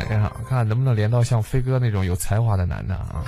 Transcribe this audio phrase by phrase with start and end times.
[0.00, 3.24] 看，看看能不能连到像飞哥那种有才华的男的啊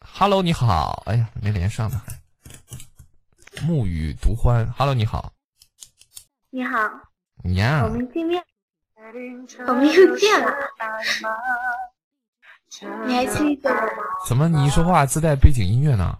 [0.00, 2.02] ？Hello，你好，哎呀，没连上呢。
[3.66, 5.32] 沐雨独欢，Hello，你好。
[6.50, 6.78] 你好。
[7.54, 7.82] 呀。
[7.84, 8.42] 我们见面，
[9.66, 10.52] 我们又见了。
[13.06, 14.02] 你还记得我吗？
[14.26, 16.16] 怎么你一说话自带背景音乐呢？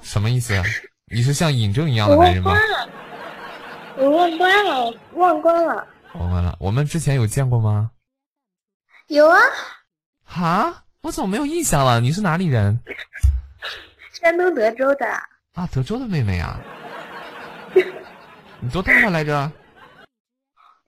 [0.00, 0.62] 什么意思啊？
[1.10, 2.52] 你是像尹正一样的男人吗？
[3.96, 5.64] 我忘关了，忘关了。
[5.64, 5.86] 忘关了。
[6.58, 7.90] 我们之前有见过吗？
[9.08, 9.38] 有啊。
[10.24, 10.82] 哈？
[11.02, 12.00] 我怎么没有印象了？
[12.00, 12.78] 你是哪里人？
[14.12, 15.06] 山东德州的。
[15.54, 16.58] 啊，德州的妹妹啊。
[18.58, 19.50] 你多大了来着？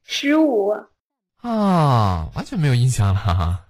[0.04, 0.70] 十五。
[1.42, 3.14] 啊，完全没有印象了。
[3.14, 3.64] 哈。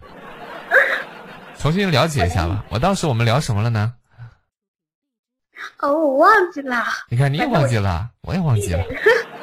[1.58, 2.64] 重新了解一下吧。
[2.70, 3.94] 我当时我们聊什么了呢？
[5.80, 6.82] 哦，我忘记了。
[7.10, 8.82] 你看，你也忘记了，我也忘记了。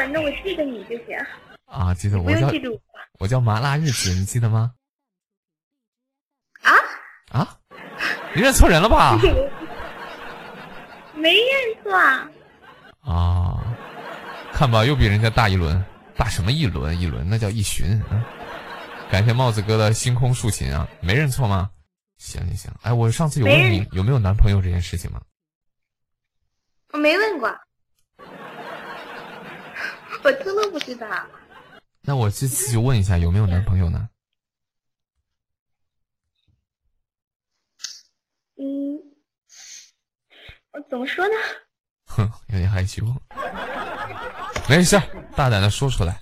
[0.00, 1.14] 反正我记得你就行。
[1.66, 2.50] 啊，记得我叫
[3.18, 4.72] 我叫麻辣日子，你记得吗？
[6.62, 6.72] 啊
[7.38, 7.58] 啊！
[8.34, 9.18] 你认错人了吧？
[11.14, 11.92] 没认错。
[13.02, 13.62] 啊！
[14.54, 15.84] 看吧，又比人家大一轮，
[16.16, 16.98] 大什么一轮？
[16.98, 18.02] 一轮那叫一巡。
[19.10, 21.70] 感谢帽子哥的星空竖琴啊，没认错吗？
[22.16, 25.20] 行行行，哎，我上次有问你有没有男朋友这件事情吗？
[26.94, 27.54] 我没问过，
[30.22, 31.26] 我真的不知道。
[32.02, 34.08] 那我这次就问一下，有没有男朋友呢？
[38.56, 38.98] 嗯，
[40.72, 41.34] 我怎么说呢？
[42.06, 43.02] 哼， 有点害羞。
[44.68, 45.00] 没事，
[45.36, 46.20] 大胆的说出来。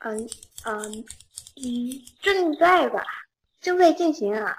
[0.00, 0.28] 嗯
[0.64, 1.04] 嗯。
[1.56, 1.62] 嗯，
[2.20, 3.00] 正在吧，
[3.60, 4.58] 正在进行啊。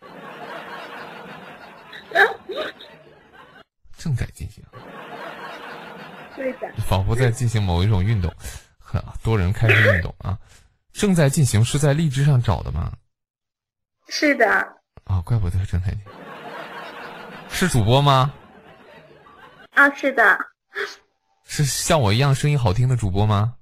[4.02, 4.64] 正在进行。
[6.34, 6.72] 对的。
[6.88, 8.34] 仿佛在进行某一种运动，
[8.80, 10.36] 很多人开始运动啊。
[10.92, 12.92] 正在进行是在荔枝上找的吗？
[14.08, 14.44] 是的。
[15.04, 16.12] 啊，怪不得正在进行。
[17.48, 18.34] 是主播吗？
[19.70, 20.36] 啊，是的。
[21.44, 23.54] 是像我一样声音好听的主播吗？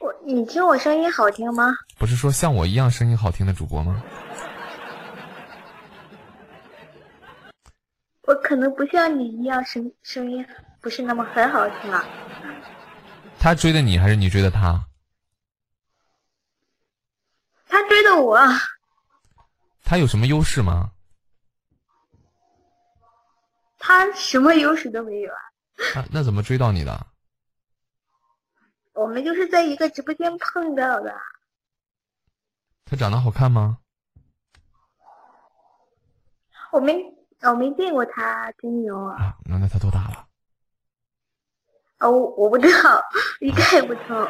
[0.00, 1.74] 我，你听我声音好听吗？
[1.98, 4.02] 不是说像我一样声音好听的主播吗？
[8.30, 10.46] 我可能不像你一样声声音
[10.80, 12.04] 不是那么很好听啊。
[13.40, 14.86] 他追的你还是你追的他？
[17.66, 18.38] 他追的我。
[19.82, 20.92] 他有什么优势吗？
[23.78, 25.40] 他什么优势都没有啊。
[25.96, 27.04] 那那怎么追到你的？
[28.92, 31.12] 我们就是在一个直播间碰到的。
[32.84, 33.78] 他长得好看吗？
[36.70, 36.94] 我没，
[37.42, 39.36] 我没见过他真牛啊。
[39.44, 40.26] 那那他多大了？
[42.00, 43.02] 哦，我不知道，
[43.40, 44.28] 一概不通。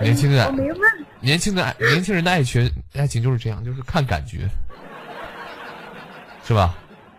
[0.00, 1.06] 年轻人，我没问。
[1.20, 4.48] 年轻的爱，年轻人的爱情，爱情就是这样，就是看感觉，
[6.44, 6.74] 是吧？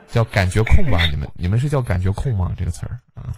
[0.07, 1.05] 叫感觉控吧？
[1.11, 2.53] 你们，你们是叫感觉控吗？
[2.57, 3.33] 这个词儿啊。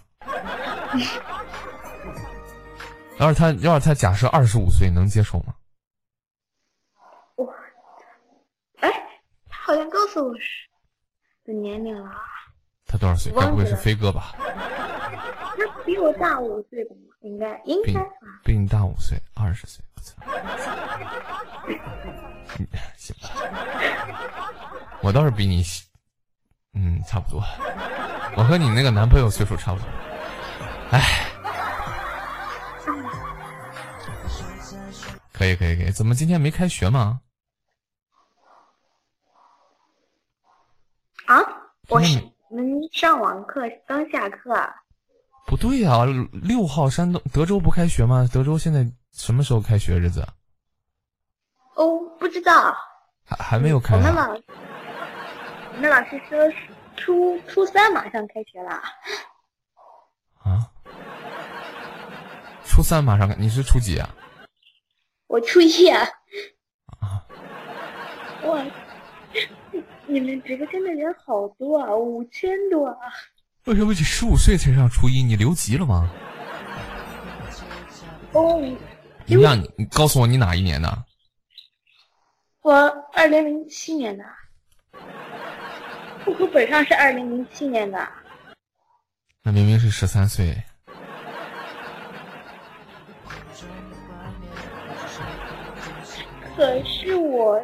[3.20, 5.54] 要是他，要是他假设二十五岁，能接受吗？
[7.36, 7.46] 我，
[8.80, 8.90] 哎，
[9.50, 10.69] 他好像告诉我是
[11.50, 12.12] 的年龄了。
[12.86, 13.32] 他多少岁？
[13.34, 14.36] 该不会是飞哥吧？
[14.38, 16.96] 他比我大五岁吧？
[17.22, 17.94] 应该，应该
[18.44, 19.84] 比你大五岁，二十岁。
[19.96, 20.16] 我操！
[22.98, 23.30] 行吧，
[25.02, 25.64] 我倒是比你，
[26.74, 27.44] 嗯，差不多。
[28.38, 29.88] 我和你那个男朋友岁数差不多。
[30.92, 31.02] 哎。
[35.34, 37.22] 可以可以可以，怎么今天没开学吗？
[41.28, 41.38] 啊，
[41.90, 42.06] 我们
[42.94, 44.56] 上网课刚下课。
[45.48, 48.30] 不对呀，六号山东德州不开学吗？
[48.32, 50.22] 德州现在什么时候开学日子？
[51.74, 52.76] 哦，不知道。
[53.26, 53.96] 还还没有开。
[53.96, 56.38] 我们老，我们老师说
[56.96, 58.72] 初初三马上开学了。
[60.44, 60.72] 啊？
[62.64, 63.36] 初三马上开？
[63.36, 64.08] 你是初几啊？
[65.26, 66.08] 我初一啊！
[68.44, 68.64] 哇，
[70.10, 72.98] 你们直播间的人好多啊，五千多啊！
[73.66, 75.22] 为什么你十五岁才上初一？
[75.22, 76.10] 你留级了吗？
[78.34, 78.60] 哦，
[79.26, 81.06] 你让你你告诉我你哪一年的？
[82.62, 82.74] 我
[83.14, 84.26] 二零零七年的，
[86.26, 88.08] 户口本上是二零零七年的。
[89.44, 90.58] 那明明是十三岁。
[96.56, 97.64] 可是我，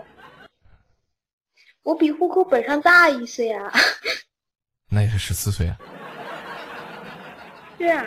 [1.85, 3.71] 我比户口本上大一岁啊。
[4.89, 5.77] 那也是十四岁啊。
[7.77, 8.03] 对啊。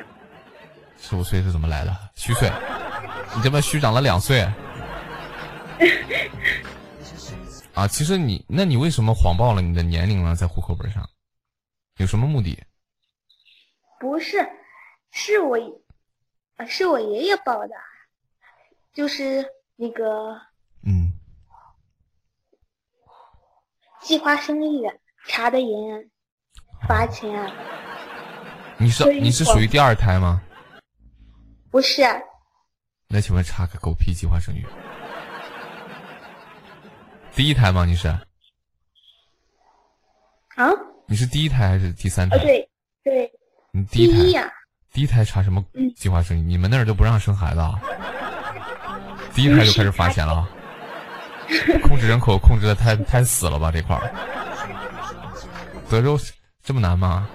[0.96, 1.96] 十五岁是怎么来的？
[2.16, 2.50] 虚岁？
[3.36, 4.40] 你这么虚长了两岁？
[7.72, 10.34] 啊，其实你，那你为什么谎报了你的年龄呢？
[10.34, 11.08] 在户口本上，
[11.98, 12.60] 有什么目的？
[14.00, 14.44] 不是，
[15.12, 15.56] 是我，
[16.56, 17.74] 啊，是我爷爷报的，
[18.92, 19.46] 就是
[19.76, 20.36] 那个，
[24.00, 24.90] 计划生育
[25.26, 26.10] 查的严，
[26.86, 27.50] 罚钱。
[28.76, 30.40] 你是你是属于第二胎吗？
[31.70, 32.02] 不是。
[33.08, 34.64] 那请问查个狗屁计划生育？
[37.34, 37.84] 第一胎吗？
[37.84, 38.08] 你是？
[38.08, 38.20] 啊？
[41.06, 42.38] 你是第一胎还是第三胎？
[42.38, 42.68] 对
[43.02, 43.30] 对。
[43.72, 44.50] 你第一胎呀？
[44.92, 45.64] 第一胎查什么
[45.96, 46.40] 计划生育？
[46.40, 47.74] 你们那儿都不让生孩子啊？
[49.34, 50.48] 第一胎就开始罚钱了？
[51.86, 53.70] 控制人口控制的太太死了吧？
[53.72, 54.10] 这块儿，
[55.88, 56.18] 德州
[56.62, 57.28] 这么难吗？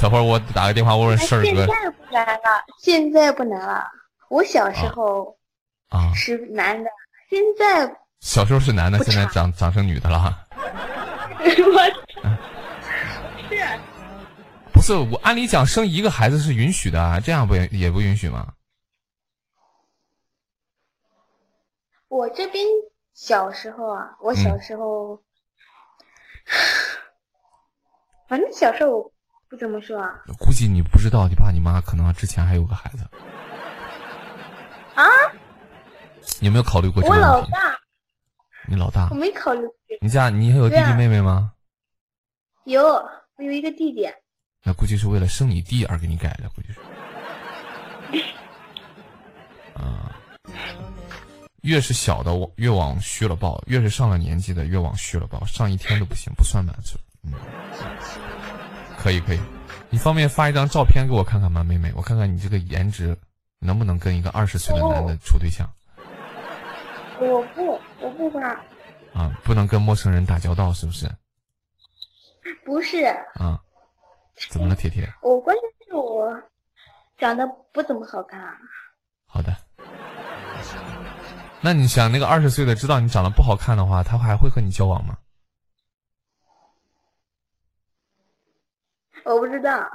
[0.00, 1.44] 等会儿我打个电话问问事儿哥。
[1.44, 3.86] 现在不难了，现在不难了。
[4.28, 5.34] 我小时候
[5.88, 6.90] 啊是男的，
[7.30, 7.90] 现在。
[8.20, 10.38] 小时候是男的，现在长长成女的了。
[11.38, 11.44] 我
[13.48, 13.56] 是，
[14.72, 18.48] 不是我按理讲生一个孩子是允许的，这样不也也不允许吗？
[22.08, 22.64] 我这边
[23.14, 25.22] 小时候啊，我小时候，
[28.28, 29.12] 反正小时候
[29.48, 30.22] 不怎么说啊。
[30.38, 33.04] 估计你不知道，你爸你妈可能之前还有个孩子。
[34.94, 35.04] 啊？
[36.40, 37.26] 你有没有考虑过这个问题？
[37.26, 37.78] 我老大。
[38.70, 39.66] 你老大，我没考虑。
[40.00, 41.52] 你家你还有弟弟妹妹吗？
[42.64, 44.06] 有，我有一个弟弟。
[44.62, 46.80] 那估计是为了生你弟而给你改的，估计是。
[51.68, 56.98] 越是小的往越往虚了报，越是上了年纪的越往虚了报，上一天都不行，不算满足。
[57.22, 57.34] 嗯，
[58.96, 59.40] 可以可以，
[59.90, 61.92] 你方便发一张照片给我看看吗，妹妹？
[61.94, 63.14] 我看看你这个颜值
[63.58, 65.70] 能不能跟一个二十岁的男的处对象。
[67.20, 68.40] 我不，我不发。
[69.12, 71.06] 啊，不能跟陌生人打交道，是不是？
[72.64, 73.04] 不是。
[73.34, 73.60] 啊，
[74.48, 75.06] 怎么了，铁铁？
[75.20, 76.34] 我关键是我
[77.18, 78.40] 长得不怎么好看。
[79.26, 79.54] 好的。
[81.60, 85.16] 那你想，那个二十岁的知道你长得不好看的话，他还会和你交往吗？
[89.24, 89.86] 我不知道。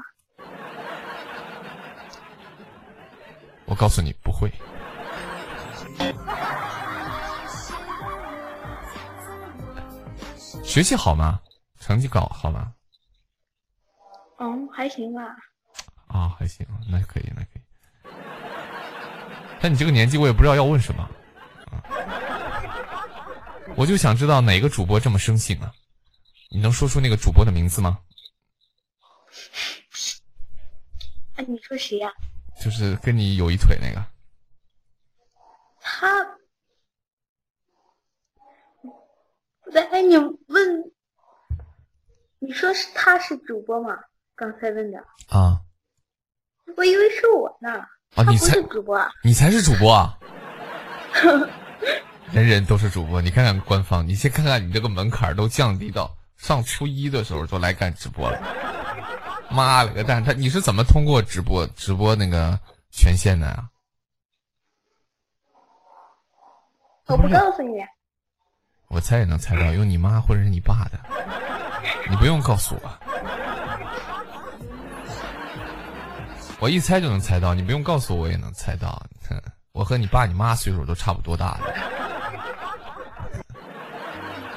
[3.65, 4.51] 我告诉你，不会。
[10.63, 11.39] 学习好吗？
[11.79, 12.73] 成绩高好吗？
[14.39, 15.21] 嗯，还行吧。
[16.07, 17.61] 啊，还行，那可以，那可以。
[19.61, 21.09] 但你这个年纪，我也不知道要问什么。
[23.73, 25.71] 啊，我就想知道哪个主播这么生性啊？
[26.51, 27.99] 你能说出那个主播的名字吗？
[31.35, 32.11] 哎，你说谁呀？
[32.63, 34.05] 就是跟你有一腿那个。
[35.81, 36.23] 他。
[39.91, 40.91] 哎，你问，
[42.37, 43.97] 你说是他是主播吗？
[44.35, 44.99] 刚才问的
[45.29, 45.59] 啊，
[46.77, 47.71] 我以为是我呢。
[48.15, 50.19] 啊，你才主播，你才是主播啊！
[52.33, 58.41] 人人都是主播，你看看官方，你先看看你这个门槛都降低到上初一的时候就来干直播了。
[59.51, 63.69] 妈了个蛋，他你是怎么通过直播直播那个权限的啊？
[67.05, 67.75] 我不告诉你。
[68.87, 70.99] 我猜也能猜到，用你妈或者是你爸的，
[72.09, 72.99] 你不用告诉我，
[76.59, 79.05] 我一猜就能猜到，你不用告诉我也能猜到。
[79.71, 81.73] 我和你爸你妈岁数都差不多大的，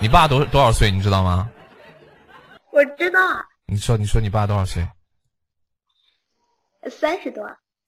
[0.00, 1.50] 你爸多多少岁你知道吗？
[2.72, 3.18] 我知道。
[3.66, 4.86] 你说你说你爸多少岁？
[6.90, 7.42] 三十多。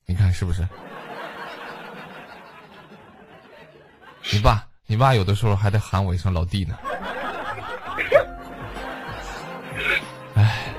[0.06, 0.66] 你看是不是？
[4.32, 4.66] 你爸。
[4.90, 6.78] 你爸有的时候还得喊我一声老弟呢。
[10.34, 10.72] 哎，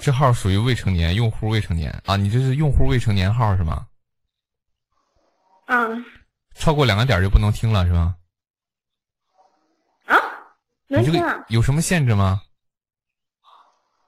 [0.00, 2.16] 这号属于未成年用户，未成年啊！
[2.16, 3.86] 你这是用户未成年号是吗？
[5.66, 6.04] 嗯。
[6.56, 8.16] 超过两个点就不能听了是吗？
[10.98, 11.02] 啊？
[11.02, 11.44] 能听啊？
[11.48, 12.42] 有什么限制吗？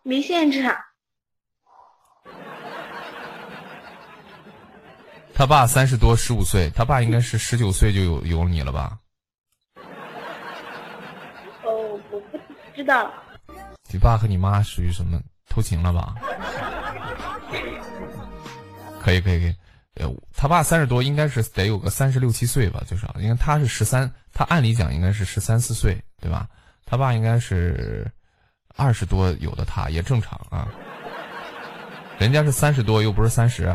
[0.03, 0.65] 没限制。
[5.35, 8.99] 他爸三十多，十五岁，他爸应该是十九岁就有有你了吧？
[11.63, 12.39] 哦，我不
[12.75, 13.13] 知道。
[13.91, 16.15] 你爸和你妈属于什么偷情了吧？
[19.01, 19.57] 可以可以可以，
[19.95, 23.13] 呃，他爸三十多，应该是得有个三十六七岁吧，最少。
[23.19, 26.49] 因为他是十三，他按理讲应该是十三四岁，对吧？
[26.93, 28.07] 他爸应该是
[28.77, 30.69] 二十多，有的他也正常啊。
[32.19, 33.75] 人家是三十多，又不是三十。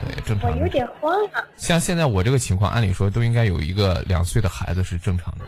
[0.00, 0.50] 对，正常。
[0.50, 1.46] 我有点慌了。
[1.54, 5.44] 像现在我这个情况，按理说都应该有一个两岁的孩子是正常的。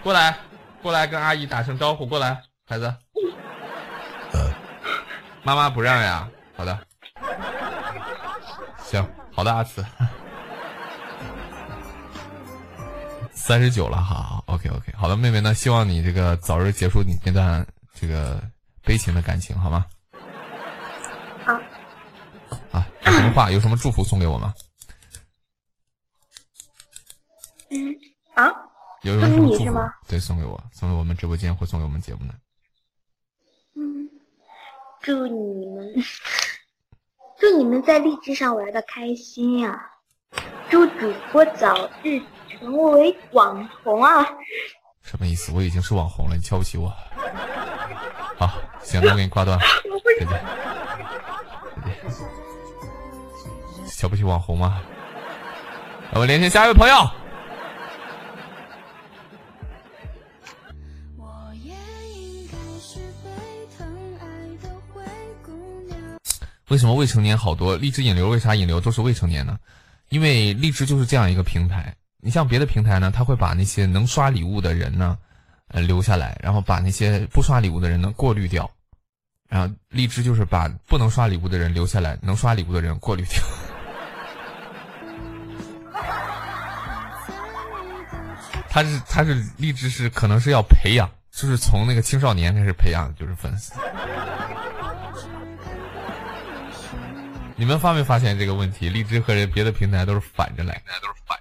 [0.00, 0.36] 过来，
[0.80, 2.06] 过来跟阿姨打声招呼。
[2.06, 2.94] 过来，孩子。
[4.32, 4.52] 嗯
[5.42, 6.28] 妈妈不让呀。
[6.56, 6.78] 好的。
[8.84, 9.84] 行，好的，阿慈。
[13.46, 15.54] 三十九了，好好，OK OK，好的，妹妹呢？
[15.54, 18.42] 希望你这个早日结束你那段这个
[18.82, 19.86] 悲情的感情，好吗？
[21.44, 21.52] 好。
[22.72, 24.52] 啊，有什么话，有什么祝福送给我吗？
[27.70, 27.94] 嗯
[28.34, 28.50] 啊，
[29.02, 29.80] 有什么祝福？
[30.08, 32.34] 对，送给我，送给我们直播间，或送给我们节目呢？
[33.76, 34.10] 嗯，
[35.00, 35.86] 祝你们，
[37.38, 39.88] 祝你们在励志上玩的开心呀！
[40.68, 42.20] 祝主播早日
[42.58, 44.24] 成为网红啊！
[45.02, 45.52] 什么意思？
[45.52, 46.92] 我已经是网红了，你瞧不起我？
[48.38, 49.64] 好，行，那我给你挂断了，
[50.18, 50.44] 再见。
[53.88, 54.82] 瞧不起网红吗？
[56.12, 56.94] 我们连线下一位朋友。
[66.68, 67.76] 为什么未成年好多？
[67.76, 69.56] 荔枝引流为啥引流都是未成年呢？
[70.08, 71.94] 因为荔枝就是这样一个平台。
[72.20, 75.16] 你像别的平台呢，他会把那些能刷礼物的人呢，
[75.68, 78.68] 呃留下来，然后把那些不刷礼物的人呢过滤掉。
[79.48, 83.40] 然后荔枝就是把不能刷礼物的人留下来，能刷礼物的人过滤掉。
[88.68, 93.72] 他是他是荔枝是可能是要培养，就是从那个青少年开始培养，就是粉丝。
[97.54, 98.88] 你们发没发现这个问题？
[98.88, 101.38] 荔枝和人别的平台都是反着来，都是反。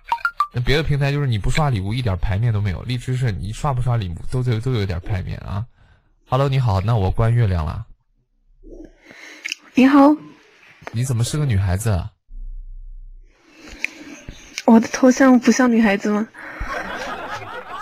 [0.55, 5.65] 那别的平台就是你不刷礼物一点排面都没有，荔枝是你刷不刷礼物都都都有点排面啊。
[6.29, 7.85] Hello，你好，那我关月亮了。
[9.73, 10.15] 你好，
[10.93, 12.01] 你怎么是个女孩子？
[14.63, 16.25] 我的头像不像女孩子吗？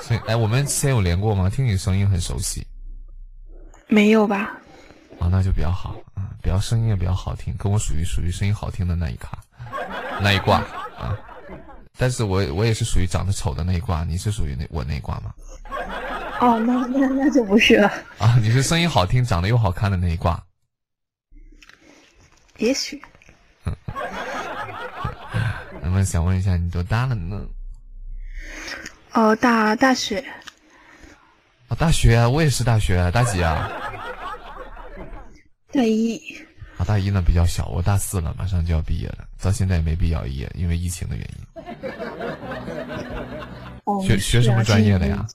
[0.01, 1.51] 所以，哎，我们之前有连过吗？
[1.51, 2.65] 听你声音很熟悉。
[3.87, 4.51] 没有吧？
[5.19, 9.37] 啊，那就比较好啊，比较声音也比较好听，跟我属于属于声音好听的那一卡，
[10.23, 10.57] 那一挂
[10.97, 11.15] 啊。
[11.97, 15.33] 但是我我也是属于长得丑的那一挂，你是属于那我那一挂吗？
[16.41, 17.87] 哦，那那那就不是了。
[18.17, 20.43] 啊，你是声音好听、长得又好看的那一挂。
[22.57, 23.01] 也许。
[25.81, 27.45] 那么想问一下，你多大了呢？
[29.13, 30.23] 哦，大大学。
[31.67, 33.71] 啊，大学，我也是大学，大几啊？
[35.71, 36.19] 大一。
[36.77, 41.52] 啊，大一呢比较小，我大四了，马上就要毕业了，到现在也没毕业，因为疫情的原因。
[43.85, 44.01] 哦。
[44.05, 45.25] 学学什么专业的呀？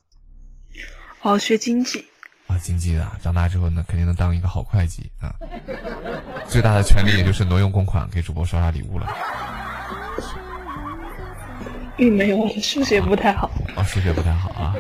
[1.23, 2.05] 哦，学经济。
[2.47, 5.35] 啊，经济的，长大之后呢，肯定能当一个好会计啊。
[6.49, 9.07] 最大的权利也就是挪用公款给主播刷刷礼物了。
[11.97, 13.51] 并没有，数学不太好。
[13.77, 14.75] 哦，数学不太好啊。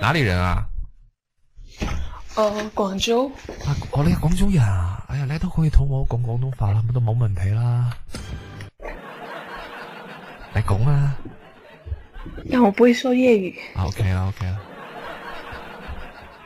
[0.00, 0.66] 哪里人啊？
[2.34, 3.28] 哦，广州。
[3.64, 5.04] 啊，我你广州人啊！
[5.08, 7.90] 哎呀，你都可以同我讲广东话啦，咁都冇问题啦。
[10.52, 11.16] 来讲啊！
[12.50, 13.58] 但我不会说粤语。
[13.74, 14.58] 啊，OK 啦，OK 啦。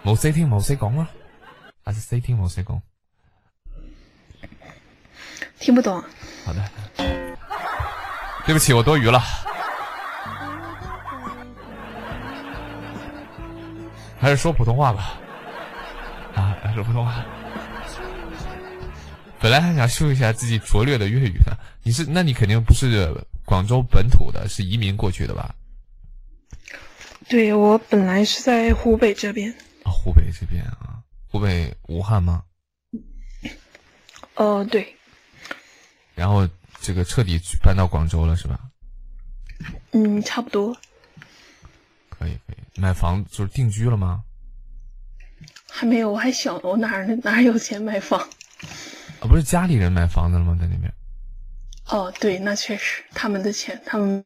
[0.05, 1.09] 冇 C 听冇 C 讲啦，
[1.85, 2.81] 还是 C 听冇 C 讲？
[5.59, 6.03] 听不懂。
[6.45, 6.63] 好的。
[8.45, 9.23] 对不起，我多余了。
[14.21, 15.19] 还是说普通话吧。
[16.35, 17.25] 啊，说普通话。
[19.41, 21.57] 本来还想秀一下自己拙劣的粤语呢。
[21.83, 22.05] 你是？
[22.07, 25.55] 那你肯定不是广州本土的，是移民过去的吧？
[27.29, 29.51] 对，我本来是在湖北这边。
[29.85, 32.43] 啊，湖北这边啊，湖北武汉吗？
[34.35, 34.97] 哦，对。
[36.15, 36.49] 然后
[36.81, 38.61] 这个彻底搬到广州了，是吧？
[39.93, 40.77] 嗯，差不多。
[42.09, 44.23] 可以可以，买房就是定居了吗？
[45.71, 48.21] 还没有，我还小，我哪哪有钱买房？
[49.21, 50.57] 啊，不是家里人买房子了吗？
[50.61, 50.93] 在那边。
[51.91, 54.25] 哦，对，那确实，他们的钱，他们。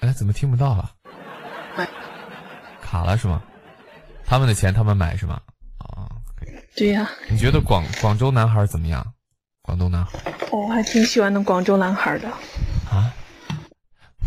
[0.00, 0.90] 哎，怎么听不到了？
[1.76, 1.88] 买。
[2.82, 3.42] 卡了是吗？
[4.24, 5.40] 他们的钱他们买是吗？
[5.78, 6.50] 啊，可以。
[6.74, 7.08] 对呀。
[7.28, 9.14] 你觉得广广州男孩怎么样？
[9.62, 10.18] 广东男孩？
[10.50, 12.28] 我还挺喜欢那广州男孩的。
[12.90, 13.14] 啊？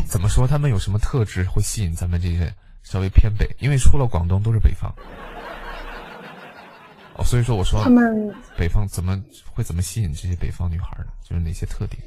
[0.08, 0.48] 怎么说？
[0.48, 2.54] 他们有什么特质会吸引咱们这些
[2.84, 3.54] 稍微偏北？
[3.60, 4.94] 因为出了广东都是北方。
[7.18, 9.20] 哦，所以说我说他们北方怎么
[9.52, 11.12] 会怎么吸引这些北方女孩呢？
[11.28, 12.02] 就是哪些特点？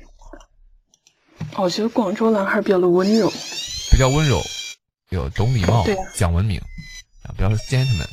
[1.57, 3.29] 我觉得广州男孩比较的温柔，
[3.90, 4.40] 比较温柔，
[5.09, 6.61] 有懂礼貌，对讲文明，
[7.23, 8.07] 啊，比较 gentleman，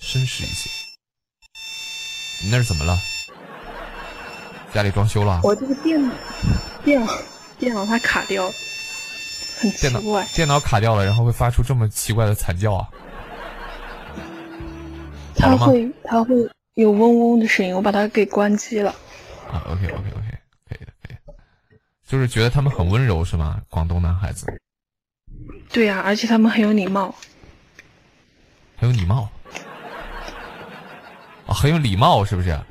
[0.00, 0.70] 绅士一些。
[2.42, 2.98] 你那是怎么了？
[4.72, 5.40] 家里装修了？
[5.44, 6.14] 我这个电脑，
[6.84, 7.12] 电脑，
[7.58, 8.52] 电脑它卡掉了，
[9.60, 10.26] 很奇电脑怪。
[10.34, 12.88] 电脑卡掉了，然后会发出这么奇怪的惨叫啊！
[15.40, 16.34] 它会它会
[16.74, 18.90] 有嗡嗡的声音，我把它给关机了。
[19.50, 21.34] 啊，OK OK OK，可以的可以的。
[22.06, 23.60] 就是觉得他们很温柔是吗？
[23.68, 24.46] 广东男孩子
[25.72, 27.14] 对呀、而且他们很有礼貌。
[28.76, 29.28] 很有礼貌
[31.46, 32.64] 啊，很有礼貌是不是啊？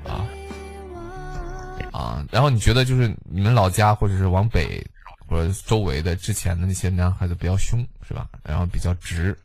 [1.92, 4.86] 啊，然后你觉得就是你们老家或者是往北
[5.28, 8.28] 或者周围的之前的那些男孩子比较凶是吧？
[8.44, 9.38] 然后比较直，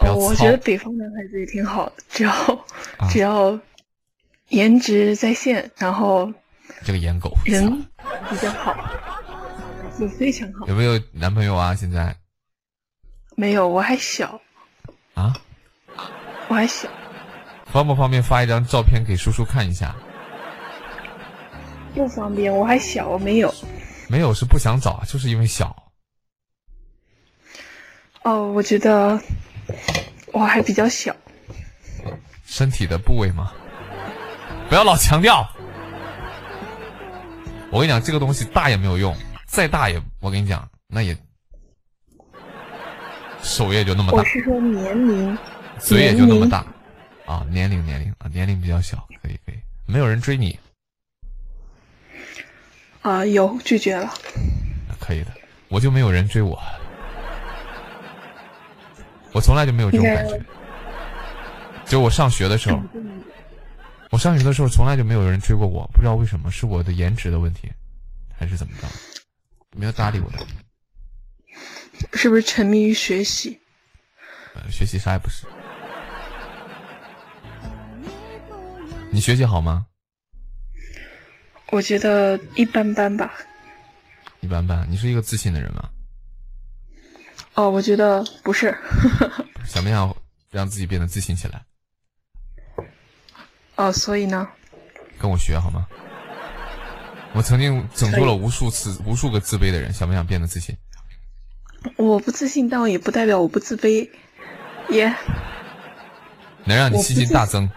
[0.00, 2.32] 哦，我觉得北方男孩子也挺好的，只要、
[2.98, 3.58] 啊只要
[4.48, 6.32] 颜值在线，然后
[6.84, 7.86] 这个颜狗人
[8.28, 8.74] 比较好，
[9.98, 10.66] 就非常好。
[10.66, 11.74] 有没有男朋友啊？
[11.74, 12.16] 现在
[13.36, 14.40] 没有，我还小，
[15.14, 15.34] 啊，
[16.48, 16.88] 我还小，
[17.66, 19.94] 方不方便发一张照片给叔叔看一下？
[21.94, 23.52] 不方便，我还小，我没有。
[24.08, 25.90] 没有是不想找，就是因为小。
[28.22, 29.20] 哦，我觉得
[30.32, 31.14] 我还比较小。
[32.44, 33.52] 身体的部位吗？
[34.68, 35.48] 不要老强调。
[37.70, 41.16] 我跟你讲，这个东西大也没有用，再大也，我跟你讲，那也
[43.42, 45.38] 手也就那么大，我是说年龄，
[45.78, 46.66] 嘴也就那么大
[47.26, 47.46] 啊。
[47.48, 49.54] 年龄年龄啊，年龄比较小，可以可以。
[49.86, 50.58] 没有人追你，
[53.02, 54.12] 啊、有拒绝了。
[54.98, 55.30] 可以的。
[55.68, 56.60] 我就没有人追我，
[59.32, 60.40] 我从来就没有这种感觉。
[61.86, 62.80] 就我上学的时候，
[64.10, 67.68] 我上学的时候从来就没有人追过我，不知道为什么，是我的颜值的问题，
[68.38, 68.86] 还是怎么着？
[69.76, 70.38] 没有搭理我的，
[72.12, 73.58] 是不是沉迷于学习？
[74.54, 75.46] 呃，学习啥也不是。
[79.12, 79.86] 你学习好吗？
[81.70, 83.32] 我觉得一般般吧。
[84.40, 84.84] 一般般。
[84.90, 85.88] 你是一个自信的人吗？
[87.54, 88.76] 哦，我觉得不是。
[89.66, 90.14] 想不想
[90.50, 91.62] 让自己变得自信起来？
[93.76, 94.48] 哦，所以呢？
[95.18, 95.86] 跟我学好吗？
[97.32, 100.76] 我曾经拯救了无数次、无数个自卑的人，想不想变得自信？
[101.96, 104.08] 我不自信，但我也不代表我不自卑。
[104.88, 105.06] 也、
[106.64, 107.70] 能让你信心大增，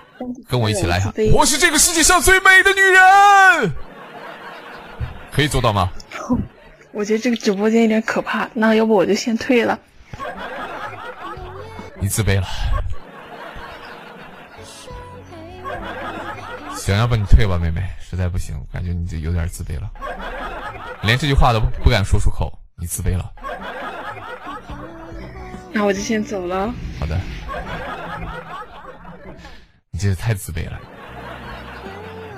[0.49, 3.71] 跟我一起来喊自卑：“我是这个世界上最美的女人！”
[5.31, 5.91] 可以做到吗？
[6.93, 9.77] 我觉得这个直播间有点可怕，那要不我就先退了。
[11.99, 12.47] 你自卑了。
[16.75, 19.89] 行，要不你退吧，妹妹，实在不行，我感觉你就有点自卑了，
[21.01, 23.31] 连这句话都不不敢说出口，你自卑了。
[25.71, 26.71] 那我就先走了。
[26.99, 27.19] 好的，
[29.89, 30.79] 你这是太自卑了。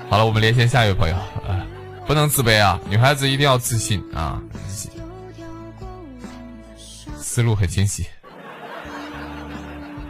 [0.10, 1.66] 好了，我们连线下一位朋友啊，
[2.08, 4.42] 不能自卑啊，女孩子一定要自信啊，
[7.18, 8.06] 思路很清晰。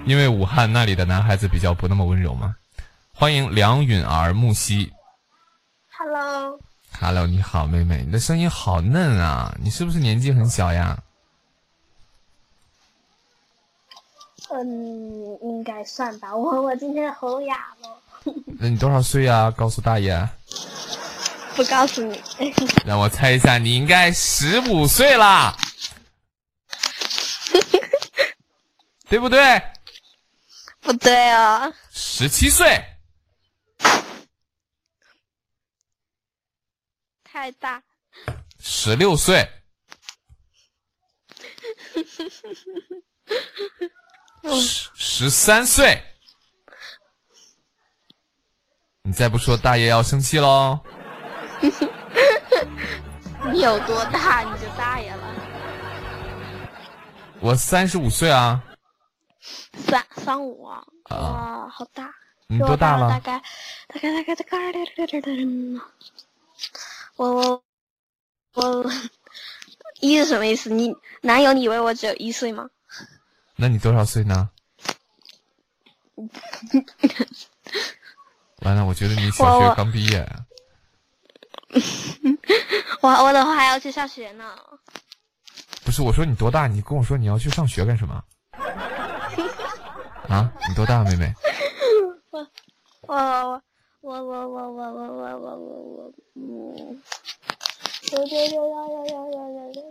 [0.06, 2.56] 因为武汉那里的男孩子比较不那么温柔嘛。
[3.14, 4.92] 欢迎梁允儿木兮
[5.98, 11.02] Hello，，Hello，你好，妹妹，你的声音好嫩啊，你是不是年纪很小呀？
[14.50, 16.36] 嗯，应该算吧。
[16.36, 19.50] 我我今天喉哑了，那你多少岁呀？
[19.50, 20.28] 告诉大爷。
[21.56, 22.22] 不告诉你。
[22.86, 25.56] 让我猜一下，你应该十五岁啦，
[29.08, 29.62] 对不对？
[30.82, 32.84] 不对哦，十七岁，
[37.24, 37.82] 太大。
[38.60, 39.48] 十六岁，
[44.44, 46.04] 十十三岁。
[49.04, 50.80] 你再不说，大爷要生气喽。
[53.52, 55.24] 你有多大你就大爷了。
[57.40, 58.64] 我三十五岁啊，
[59.88, 62.10] 三三五啊，啊哇，好大。
[62.48, 63.10] 你多大了？
[63.10, 63.42] 大概
[63.88, 64.36] 大概大概
[65.08, 65.80] 大概嗯
[67.16, 67.64] 我我
[68.54, 68.92] 我
[70.00, 70.70] 一是什么意思？
[70.70, 72.70] 你男友，你以为我只有一岁吗？
[73.56, 74.50] 那你多少岁呢？
[78.62, 80.28] 完了，我觉得你小学我我刚毕业。
[83.02, 84.56] 我我等会还要去上学呢。
[85.84, 86.68] 不是，我说你多大？
[86.68, 88.24] 你跟我说你要去上学干什么？
[90.30, 91.34] 啊，你多大，妹妹？
[93.08, 93.14] 我
[94.02, 97.02] 我我我我我我我我我我嗯，
[98.04, 99.84] 九九九幺幺幺幺幺幺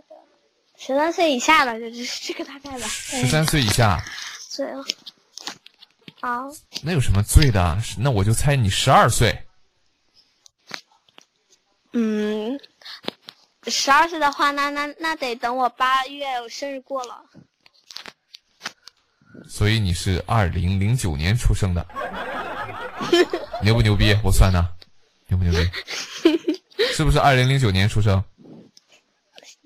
[0.77, 2.87] 十三岁以下了，这这这个大概吧。
[2.87, 4.01] 十三岁以下。
[4.57, 4.83] 对啊，
[6.21, 6.51] 好，
[6.83, 7.79] 那有什么罪的？
[7.81, 9.44] 是那我就猜你十二岁。
[11.97, 12.59] 嗯，
[13.67, 17.23] 十二岁的话，那那那得等我八月我生日过了。
[19.47, 21.87] 所以你是二零零九年出生的，
[23.63, 24.13] 牛不牛逼？
[24.25, 24.59] 我算的，
[25.27, 25.69] 牛不牛逼？
[26.93, 28.21] 是不是二零零九年出生？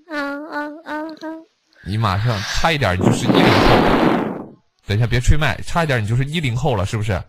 [0.07, 1.45] 嗯嗯嗯嗯，
[1.83, 4.55] 你马上差一点，你就是一零后。
[4.85, 7.19] 等一下，别吹麦，差一点你就是一零后了，是不是？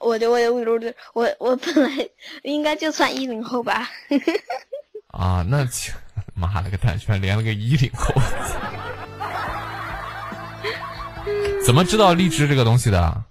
[0.00, 2.08] 我的我的我的我我本来
[2.42, 3.88] 应该就算一零后吧。
[5.12, 5.66] 啊，那
[6.34, 8.14] 妈了个蛋，居然连了个一零后！
[11.64, 13.24] 怎么知道荔枝这个东西的？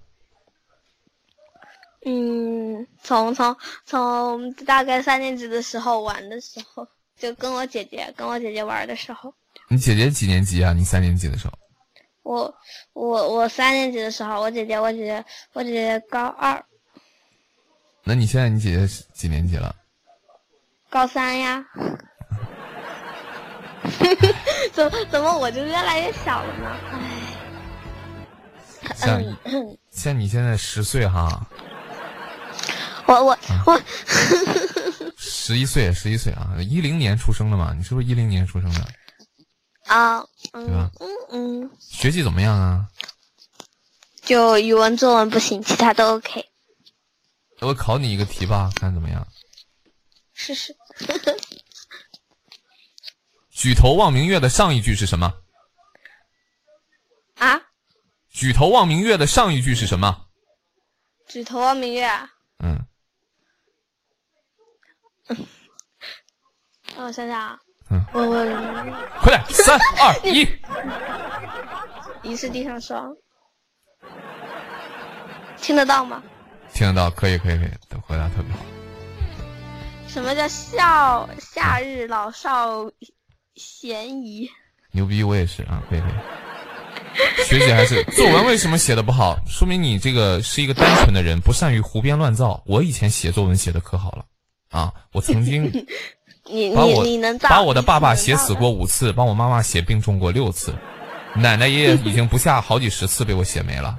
[2.05, 3.55] 嗯，从从
[3.85, 9.33] 从大概三年级的时候玩的时候，就跟我姐姐跟我姐姐玩的时候。
[9.69, 10.73] 你姐姐几年级啊？
[10.73, 11.53] 你三年级的时候？
[12.23, 12.53] 我
[12.93, 16.63] 我我三年级的时候，我姐姐我姐姐我姐姐高二。
[18.03, 19.75] 那你现在你姐姐几年级了？
[20.89, 21.63] 高三呀。
[24.73, 26.77] 怎么怎么我就越来越小了呢？
[26.91, 26.99] 唉。
[28.95, 29.23] 像
[29.91, 31.47] 像你现在十岁哈。
[33.07, 33.81] 我我我。
[35.17, 36.55] 十一岁，十一岁啊！
[36.59, 37.73] 一零年出生的嘛？
[37.75, 38.85] 你是不是一零年出生的？
[39.89, 40.23] 啊，
[40.53, 40.91] 对吧？
[40.99, 41.71] 嗯嗯。
[41.79, 42.87] 学习怎么样啊？
[44.21, 46.45] 就语文、作文不行，其他都 OK。
[47.61, 49.27] 我考你一个题吧，看怎么样？
[50.33, 50.75] 试试。
[53.51, 55.33] 举头望明月的上一句是什么？
[57.35, 57.59] 啊？
[58.29, 60.27] 举头望明月的上一句是什么？
[61.27, 62.07] 举头望明月。
[62.63, 62.79] 嗯。
[66.95, 67.59] 让我想想啊。
[67.89, 68.03] 嗯。
[68.13, 68.45] 我我。
[69.21, 70.47] 快点，三二一。
[72.23, 73.13] 疑是地上霜。
[75.57, 76.23] 听得到吗？
[76.73, 77.69] 听得到，可以，可以，可以，
[78.05, 78.59] 回答特别好。
[80.07, 82.89] 什么叫夏夏日老少
[83.55, 84.49] 咸宜？
[84.91, 86.11] 牛逼，我也是啊，可以，可以。
[87.43, 89.37] 学姐还是作文为什么写的不好？
[89.47, 92.61] 说明你这个是一个单纯的人，不善于胡编乱造。
[92.65, 94.25] 我以前写作文写的可好了
[94.69, 94.93] 啊！
[95.11, 95.71] 我曾经
[96.49, 100.73] 你把我你能把我的爸爸写死过五次，帮我妈妈写病重过六次，
[101.35, 103.97] 奶奶爷爷已经不下好几十次被我写没了。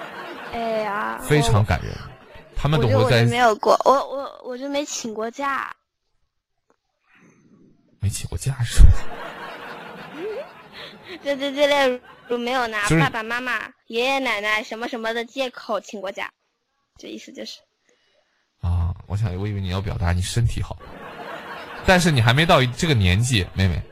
[0.52, 1.94] 哎呀，非常感人。
[2.56, 5.74] 他们都会在没有过，我我我就没请过假，
[8.00, 8.88] 没请过假是吧？
[11.22, 16.30] 对对对，例如没有拿爸爸妈妈、爷爷奶奶什么什么的借口请过假，
[16.98, 17.60] 这意思就是
[18.60, 20.76] 啊，我想我以为你要表达你身体好，
[21.90, 23.82] 但是你还没到这个年纪，妹妹，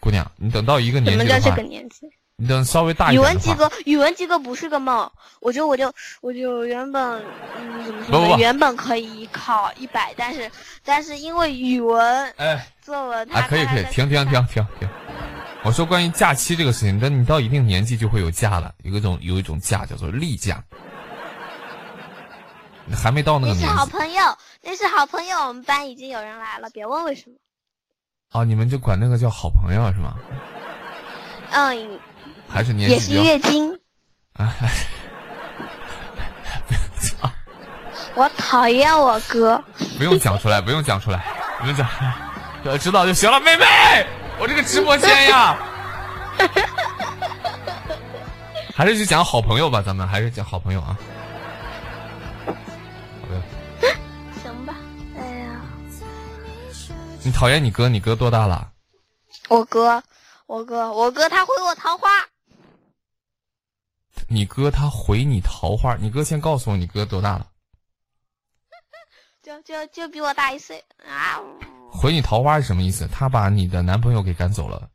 [0.00, 2.08] 姑娘，你等到一个年纪什么叫这个年纪？
[2.36, 5.10] 你等稍微大一点语文及格，语文及格不是个梦。
[5.40, 7.22] 我就我就我就原本
[7.60, 8.36] 嗯怎么说呢？
[8.38, 10.50] 原本可以考一百，但是
[10.82, 14.88] 但是因为语文哎作文啊可以可以停停停停停。
[15.64, 20.64] 我说关于假期这个事情，等你到一定年纪就会有假了，有一种有一种假叫做例假。
[22.86, 23.64] 你还没到那个年纪。
[23.64, 24.22] 那是好朋友，
[24.62, 25.38] 那是好朋友。
[25.48, 27.36] 我们班已经有人来了，别问为什么。
[28.32, 30.14] 哦，你们就管那个叫好朋友是吗？
[31.52, 31.98] 嗯。
[32.46, 33.72] 还是年也是月经，
[34.34, 34.54] 啊！
[38.14, 39.60] 我讨厌我哥。
[39.98, 41.24] 不用讲出来，不用讲出来，
[41.60, 41.88] 不用讲，
[42.78, 43.40] 知道就行了。
[43.40, 43.64] 妹妹，
[44.38, 45.56] 我这个直播间呀，
[48.72, 50.96] 还是去讲好朋友吧，咱们还是讲好朋友啊。
[57.24, 57.88] 你讨厌你哥？
[57.88, 58.70] 你哥多大了？
[59.48, 60.02] 我哥，
[60.44, 62.08] 我哥，我哥他回我桃花。
[64.28, 67.46] 你哥他回你桃花，你哥先告诉我你哥多大了？
[69.42, 71.40] 就就就比我大一岁啊！
[71.90, 73.08] 回你桃花是什么意思？
[73.08, 74.90] 他把你的男朋友给赶走了？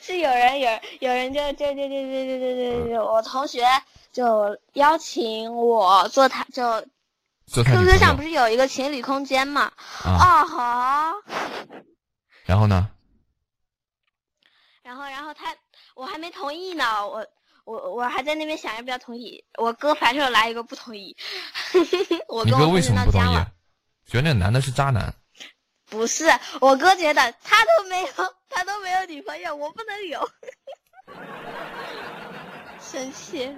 [0.00, 3.64] 是有人有有人就就就就就就就就我同学
[4.12, 6.84] 就邀请我做他就
[7.52, 9.72] ，QQ 上不是有一个情侣空间嘛？
[10.04, 11.12] 啊哈！
[12.44, 12.88] 然后呢？
[14.82, 15.54] 然后然后他
[15.94, 17.26] 我还没同意呢，我。
[17.64, 21.16] 我我还在那边想要不要同意，我哥反手来一个不同意。
[22.26, 23.36] 我你哥为什么不同意？
[24.04, 25.14] 觉得那男的是渣男？
[25.88, 26.24] 不是，
[26.60, 28.08] 我哥觉得他都没有，
[28.50, 30.28] 他都没有女朋友，我不能有。
[32.82, 33.56] 生气。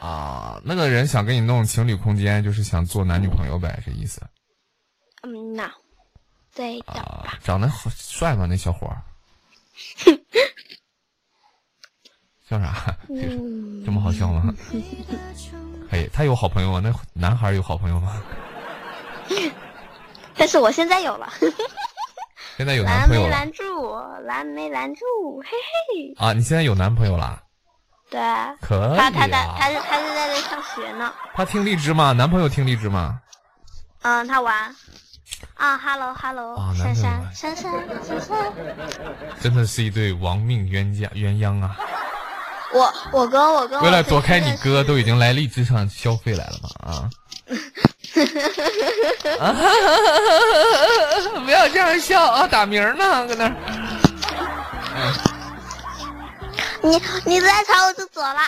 [0.00, 4.20] 啊，那个人想给你弄情侣空间，就是想做男女朋友呗，这意思。
[5.22, 5.70] 嗯呐，
[6.54, 8.46] 对的长得好帅吗？
[8.48, 9.02] 那小伙儿。
[12.48, 12.96] 笑啥？
[13.10, 14.54] 嗯，这么好笑吗？
[15.90, 16.80] 可以，他有好朋友吗？
[16.82, 18.22] 那男孩有好朋友吗？
[20.36, 21.28] 但是我现在有了，
[22.56, 23.64] 现在有男朋友了没拦住，
[24.24, 25.04] 拦没拦住，
[25.42, 26.14] 嘿嘿。
[26.16, 26.32] 啊？
[26.32, 27.42] 你现在有男朋友了？
[28.10, 28.20] 对，
[28.60, 29.70] 可以他他在他啊。
[29.70, 31.12] 是他是在这上学呢。
[31.34, 32.12] 他听荔枝吗？
[32.12, 33.20] 男朋友听荔枝吗？
[34.02, 34.74] 嗯，他玩。
[35.54, 38.52] 啊，hello hello，啊珊珊男朋友玩珊珊珊珊，
[39.40, 41.76] 真的是一对亡命冤家鸳鸯啊！
[42.72, 47.10] 我我哥我跟我为了躲开你哥，都已经来荔枝上消费来了嘛啊！
[49.40, 49.54] 啊
[51.44, 52.46] 不要这样笑啊！
[52.46, 53.52] 打鸣呢，搁那儿。
[56.88, 56.94] 你
[57.26, 58.40] 你再吵我就走了。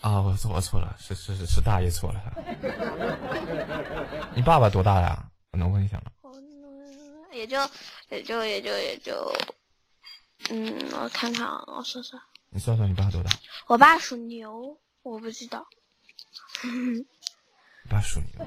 [0.00, 2.20] 啊，我错我错了，是是是是大爷错了。
[4.34, 5.24] 你爸爸多大呀？
[5.52, 6.10] 我能问一下吗？
[7.32, 7.58] 也就
[8.10, 9.32] 也就也就也就，
[10.50, 13.30] 嗯，我看看啊，我算算，你算算你爸多大？
[13.66, 15.66] 我爸属牛，我不知道。
[16.62, 17.04] 你
[17.90, 18.46] 爸属牛。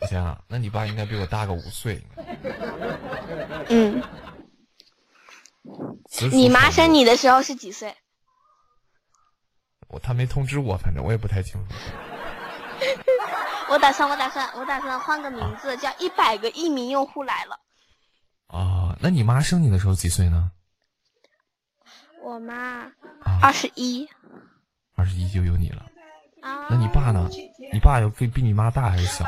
[0.00, 2.02] 我想想，那你爸应该比我大个五岁。
[3.68, 4.02] 嗯，
[6.32, 7.94] 你妈生你的时候是几岁？
[9.88, 11.74] 我他没通知我，反正我也不太清楚。
[13.70, 17.58] 我打算我打算我打算换个名字，叫一百个一名用户来了。
[18.48, 20.50] 啊，那你妈生你的时候几岁呢？
[22.22, 22.54] 我妈
[23.22, 24.08] 啊，二十一
[24.96, 25.86] 二十一就有你了。
[26.42, 27.28] 啊，那你爸呢？
[27.72, 29.24] 你爸有比比你妈大还是小？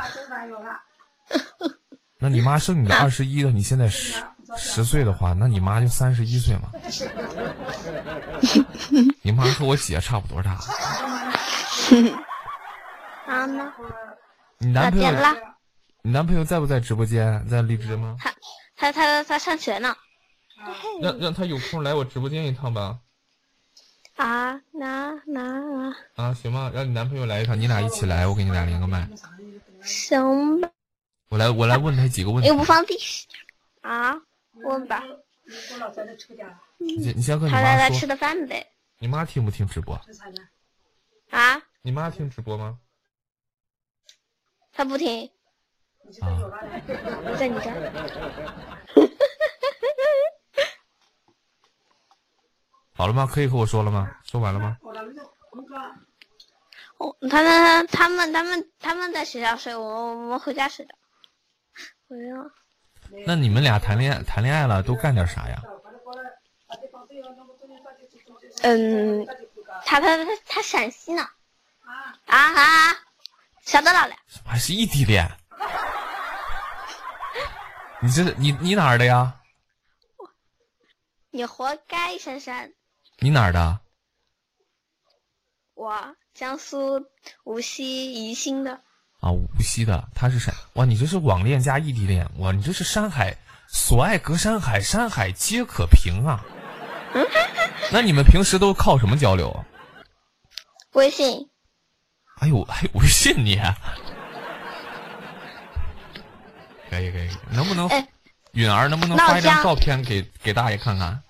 [2.18, 4.20] 那你妈生你的 二十一了，你现在十
[4.56, 6.70] 十岁的话，那你妈就三十一岁嘛。
[9.22, 10.58] 你妈和我姐差不多大。
[13.26, 13.72] 啊呢？
[14.58, 15.12] 你男朋友？
[16.02, 17.46] 你男朋友在不在直播间？
[17.48, 18.16] 在荔枝吗？
[18.76, 19.94] 他他他他上学呢。
[21.00, 22.98] 让让他有空来我直播间一趟吧。
[24.16, 26.70] 啊，那那啊，行吧？
[26.74, 29.08] 让你男朋友来一趟，你俩一起来，我给你俩连个麦。
[29.82, 30.68] 行吧，
[31.28, 32.56] 我来我来问他几个问题又。
[32.56, 32.98] 不放地
[33.82, 34.14] 啊，
[34.64, 35.02] 问吧。
[36.78, 38.66] 你先你先和你他在妈说，那吃的饭呗。
[38.98, 39.98] 你妈听不听直播？
[41.30, 42.78] 啊，你妈听直播吗？
[44.72, 45.30] 她不听，
[46.20, 46.38] 啊，
[47.38, 47.92] 在你这儿。
[52.92, 53.26] 好了吗？
[53.26, 54.10] 可以和我说了吗？
[54.24, 54.76] 说完了吗？
[56.98, 60.94] 哦，他们他们他们他们在学校睡，我我们回家睡的。
[62.08, 62.50] 不用，
[63.26, 65.62] 那你们俩谈恋爱谈恋爱了，都干点啥呀？
[68.62, 69.26] 嗯，
[69.84, 71.22] 他他他他陕西呢。
[72.26, 72.96] 啊啊，
[73.62, 74.16] 晓得了嘞。
[74.44, 75.30] 还是异地恋？
[78.00, 79.34] 你这你你哪儿的呀？
[81.30, 82.72] 你活该，珊珊。
[83.18, 83.80] 你哪儿的？
[85.74, 87.06] 我江苏
[87.44, 88.82] 无锡宜兴的。
[89.20, 90.54] 啊，无锡的，他是陕。
[90.74, 96.44] 哇，你这是网恋加异地恋，哇，你这是山海所爱隔山海，山海皆可平啊。
[97.90, 99.64] 那你们平时都靠什么交流？
[100.92, 101.48] 微信，
[102.40, 103.60] 哎呦，还有微信你？
[106.90, 108.08] 可以可以，能不能哎
[108.52, 111.22] 允儿能不能发一张照片给给大爷看看？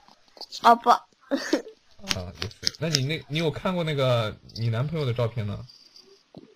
[0.62, 1.02] 哦不，啊，
[2.40, 2.76] 就是。
[2.78, 5.58] 那你那，你有看过那个你男朋友的照片呢？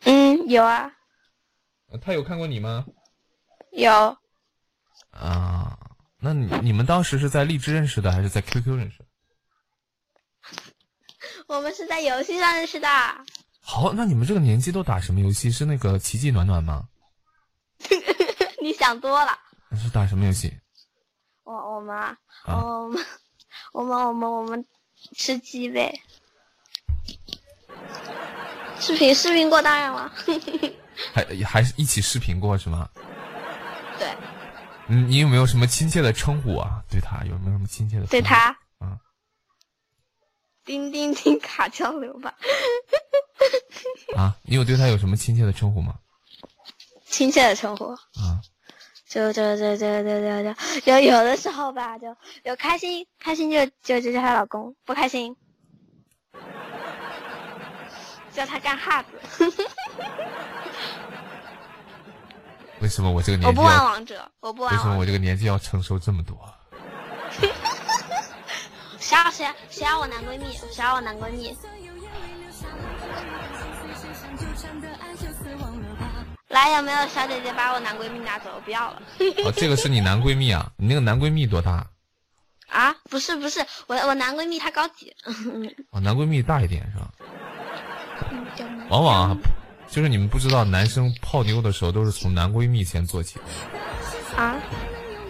[0.05, 0.91] 嗯，有啊，呃
[2.01, 2.87] 他有看过你吗？
[3.73, 4.17] 有，
[5.11, 5.79] 啊，
[6.21, 9.07] 那你你们当时是在荔枝认识的，还是在 QQ 认识的？
[11.49, 12.89] 我们是在游戏上认识的。
[13.61, 15.51] 好，那你们这个年纪都打什么游戏？
[15.51, 16.89] 是那个奇迹暖暖吗？
[18.61, 19.39] 你想多了。
[19.77, 20.53] 是打什么游戏？
[21.45, 23.05] 我我们啊，啊我们
[23.73, 24.67] 我们我们我们
[25.17, 25.99] 吃鸡呗。
[28.83, 30.13] 视频视频过当然了。
[31.15, 32.89] 还还是一起视频过是吗？
[33.97, 34.13] 对，
[34.89, 36.83] 你你有没有什么亲切的称呼啊？
[36.91, 38.07] 对他有没有什么亲切的？
[38.07, 38.21] 对。
[38.21, 38.51] 他。
[38.81, 38.99] 嗯。
[40.65, 42.35] 钉钉钉卡交流吧，
[44.19, 45.95] 啊，你有对他有什么亲切的称呼吗？
[47.07, 47.87] 亲切的称呼。
[47.87, 48.43] 啊，
[49.09, 55.37] 就就就就就就就有有的时候吧，就有开心开心就就就叫她老公，不开心
[58.35, 59.09] 叫他干哈子。
[62.81, 63.85] 为什么我这个年纪我不玩？
[63.85, 64.99] 王者，我不玩为什么。
[64.99, 66.37] 我这个年纪要承受这么多？
[68.99, 70.53] 谁要谁谁要我男闺蜜？
[70.53, 71.57] 谁要我男闺蜜？
[76.49, 78.51] 来，有没有小姐姐把我男闺蜜拿走？
[78.55, 79.03] 我不要了。
[79.45, 80.71] 哦，这个是你男闺蜜啊？
[80.77, 81.87] 你那个男闺蜜多大？
[82.69, 85.15] 啊，不是不是，我我男闺蜜他高几。
[85.93, 87.11] 哦，男闺蜜大一点是吧？
[88.93, 89.39] 往往啊，
[89.89, 93.39] 就是你们不知道，男生泡妞的时候都是从男闺蜜先做起。
[94.37, 94.61] 啊，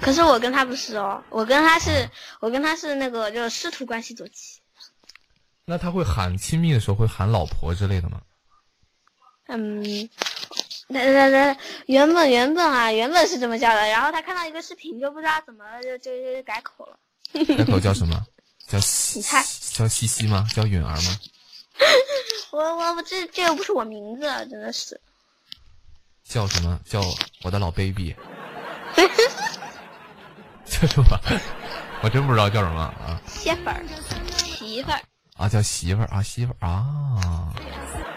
[0.01, 4.61] 可是我跟他不是哦，我跟他是，我跟他是那个就是师徒关系做起。
[5.65, 8.21] 那他会喊亲密的时候会喊老婆之类的吗？
[9.47, 9.81] 嗯，
[10.89, 16.99] 那那那，原本原本啊，原本是这么叫的，然后他看到一个视频，就不知道怎么了，就就就改口了。
[17.57, 18.27] 改口叫什么？
[18.67, 20.49] 叫西你猜叫西西吗？
[20.53, 21.17] 叫允儿吗？
[22.53, 25.01] 我我我这这又不是我名字，真的是。
[26.25, 26.79] 叫什么？
[26.85, 27.01] 叫
[27.43, 28.15] 我的老 baby。
[30.65, 31.19] 叫什么？
[32.03, 33.85] 我真不知道叫什么啊媳妇儿，
[34.37, 35.01] 媳妇儿，
[35.37, 35.49] 啊！
[35.49, 37.53] 叫媳妇儿啊，媳妇儿啊，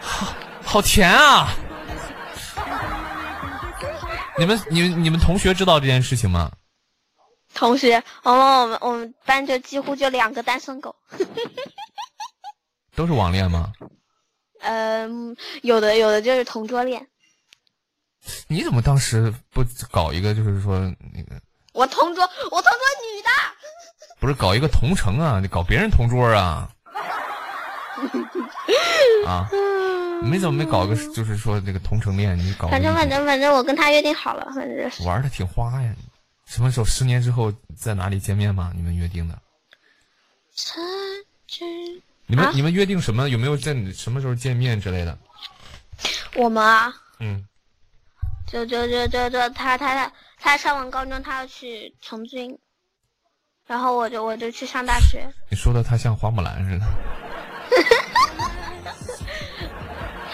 [0.01, 1.49] 好好甜啊！
[4.39, 6.51] 你们、你们、你们同学知道这件事情吗？
[7.53, 10.95] 同学，我们我们我们班就几乎就两个单身狗。
[12.95, 13.71] 都是网恋吗？
[14.61, 17.05] 嗯，有的有的就是同桌恋。
[18.47, 20.79] 你怎么当时不搞一个，就是说
[21.13, 21.39] 那个
[21.73, 23.29] 我同桌，我同桌女的。
[24.19, 25.39] 不是搞一个同城啊？
[25.39, 26.67] 你搞别人同桌啊？
[29.27, 29.47] 啊？
[30.23, 32.35] 没怎么没搞个，就是说那个同城恋？
[32.37, 35.93] 你搞反正反正反正我跟他约定好了，反正就是玩的挺花呀。
[36.47, 36.85] 什么时候？
[36.85, 38.71] 十年之后在哪里见面吗？
[38.75, 39.37] 你们约定的？
[40.55, 40.81] 曾
[41.47, 43.29] 经你们、啊你们约定什么？
[43.29, 45.17] 有没有在什么时候见面之类的？
[46.35, 47.45] 我们啊，嗯，
[48.47, 52.57] 就就就就就他他他他上完高中，他要去从军，
[53.67, 55.25] 然后我就我就去上大学。
[55.49, 56.85] 你说的他像花木兰似的，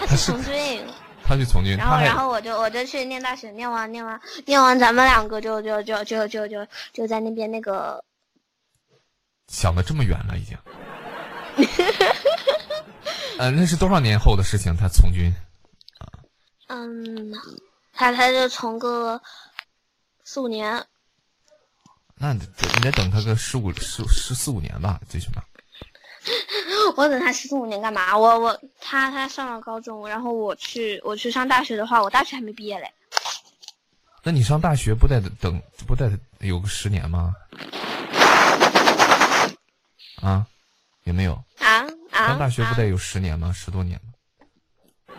[0.00, 0.84] 他去从军，
[1.22, 8.02] 他去从军，然后然后我就我就去念大学，念完念完念完，咱们两个就就就就就就就在那边那个
[9.46, 10.56] 想的这么远了，已经。
[13.38, 14.76] 呃，那是多少年后的事情？
[14.76, 15.32] 他从军，
[16.68, 17.32] 嗯，
[17.92, 19.20] 他他就从个
[20.24, 20.84] 四五年，
[22.16, 25.42] 那你得你得等他个十五十十四五年吧，最起码。
[26.96, 28.16] 我等他十四五年干嘛？
[28.16, 32.88] 我我他他上了高中，然后我去我去上大学的话，我大学还没毕业嘞。
[34.22, 37.34] 那你上大学不得等不得有个十年吗？
[40.22, 40.46] 啊，
[41.04, 41.32] 有没有？
[41.58, 42.28] 啊啊！
[42.28, 43.52] 上大学不啊得有十年吗？
[43.52, 45.14] 十多年吗？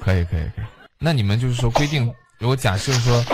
[0.00, 0.64] 可以可以可以。
[0.98, 3.24] 那你们就是说规定，如果假设说，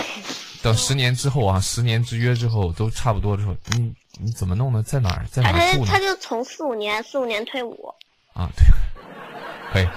[0.62, 4.82] 等十年之后啊，十年之约之后都差不多的时候，你你怎么弄呢？
[4.82, 6.00] 在哪儿在哪儿住呢他他？
[6.00, 7.94] 就从四五年四五年退伍，
[8.32, 8.66] 啊，对，
[9.72, 9.88] 可以。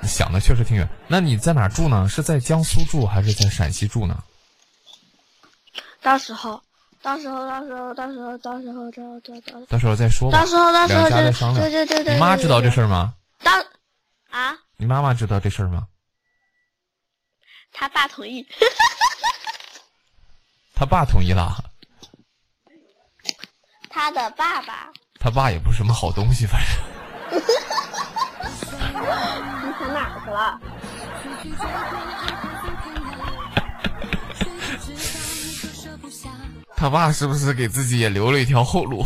[0.00, 0.88] 你想的确实挺远。
[1.06, 2.08] 那你在哪儿住呢？
[2.08, 4.22] 是在江苏住还是在陕西住呢？
[6.02, 6.60] 到时候
[7.02, 10.46] 到时候到时候到时候到时候到到到到时候再说吧到。
[10.46, 12.86] 时候到时候就商量对对对对，你妈知道这事儿？
[12.88, 13.12] 吗？
[13.42, 13.60] 当
[14.30, 15.86] 啊，你妈妈知道这事儿吗？
[17.72, 18.46] 他爸同意，
[20.74, 21.52] 他爸同意了，
[23.90, 26.70] 他的爸爸，他爸也不是什么好东西，反正。
[28.92, 30.60] 你想哪去了？
[36.82, 39.04] 他爸是不是给自己也留了一条后路？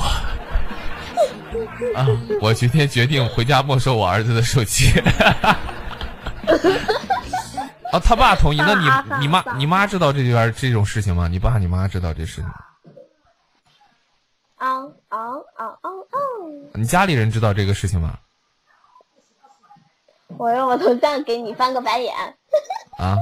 [1.95, 2.07] 啊！
[2.41, 4.99] 我今天决定回家没收我儿子的手机。
[7.93, 8.89] 啊，他爸同意，那你
[9.21, 11.29] 你妈你妈知道这边这种事情吗？
[11.29, 12.55] 你爸你妈知道这事情吗？
[14.57, 16.71] 嗷嗷嗷嗷嗷！
[16.73, 18.19] 你家里人知道这个事情吗？
[20.39, 22.15] 我用我头像给你翻个白眼。
[22.97, 23.19] 啊，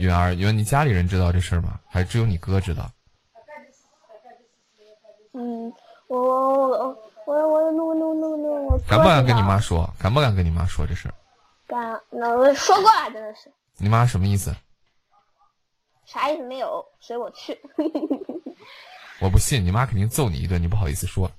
[0.00, 1.80] 允儿，允儿，你家里人知道这事儿吗？
[1.88, 2.90] 还是只有你哥知道？
[5.38, 5.70] 嗯，
[6.08, 6.28] 我我
[6.68, 6.96] 我
[7.26, 9.88] 我我我我我我我敢不敢跟你妈说？
[9.98, 11.14] 敢不敢跟你妈说这事儿？
[11.66, 12.00] 敢？
[12.10, 14.54] 那我说过了，真的是你妈什么意思？
[16.06, 17.60] 啥意思没有，随我去。
[19.20, 21.30] 我不信，你妈肯定揍你一顿，你不好意思说。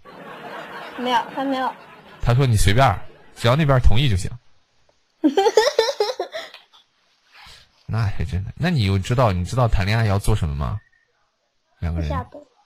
[0.97, 1.73] 没有，他没有。
[2.21, 2.85] 她说你随便，
[3.35, 4.29] 只要那边同意就行。
[7.87, 10.79] 那还真的，那你又知道你知道谈恋爱要做什么吗？
[11.79, 12.09] 两个人。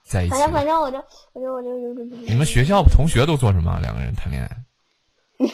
[0.04, 0.98] 在一起反，正反正我就
[1.32, 3.78] 我就我就我就你们学校同学都做什么？
[3.80, 4.50] 两个人谈恋爱，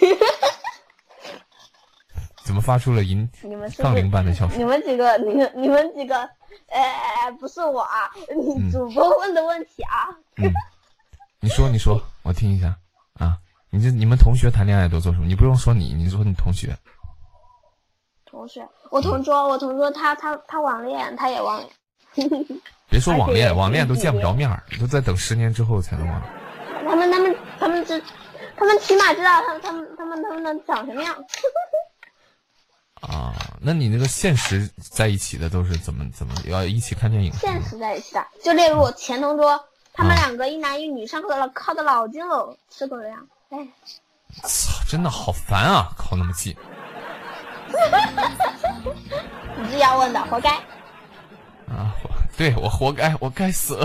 [2.44, 4.58] 怎么发出了银你们是不杠铃般的笑声？
[4.58, 6.28] 你们几个你们你们几个
[6.68, 10.08] 哎不是我啊，你嗯主播问的问题啊。
[10.36, 10.50] 嗯，
[11.40, 12.74] 你说你说，我听一下
[13.14, 13.38] 啊。
[13.70, 15.26] 你这你们同学谈恋爱都做什么？
[15.26, 16.74] 你不用说你，你说你同学。
[18.24, 21.62] 同学，我同桌，我同桌他他他网恋，他也网
[22.14, 22.30] 恋。
[22.90, 26.22] 别说网恋，网恋都见不着面儿，都在等十年之后才能网。
[26.88, 28.02] 他们他们他们知，
[28.56, 31.14] 他们起码知道他们他们他们他们能长什么样。
[33.00, 37.32] 啊，那你那个现实在一起的都是怎么怎么要一起看电影？
[37.32, 43.28] 现实在一起的，就例如我前同桌，他们啊两个一男一女，上课了靠的老近了，吃狗粮。
[43.50, 43.58] 哎，
[44.42, 45.92] 操，真的好烦啊！
[45.96, 46.56] 靠那么近
[49.58, 50.58] 你自己要问的，活该。
[51.70, 51.94] 啊！
[52.02, 53.76] 我对我活该，我该死。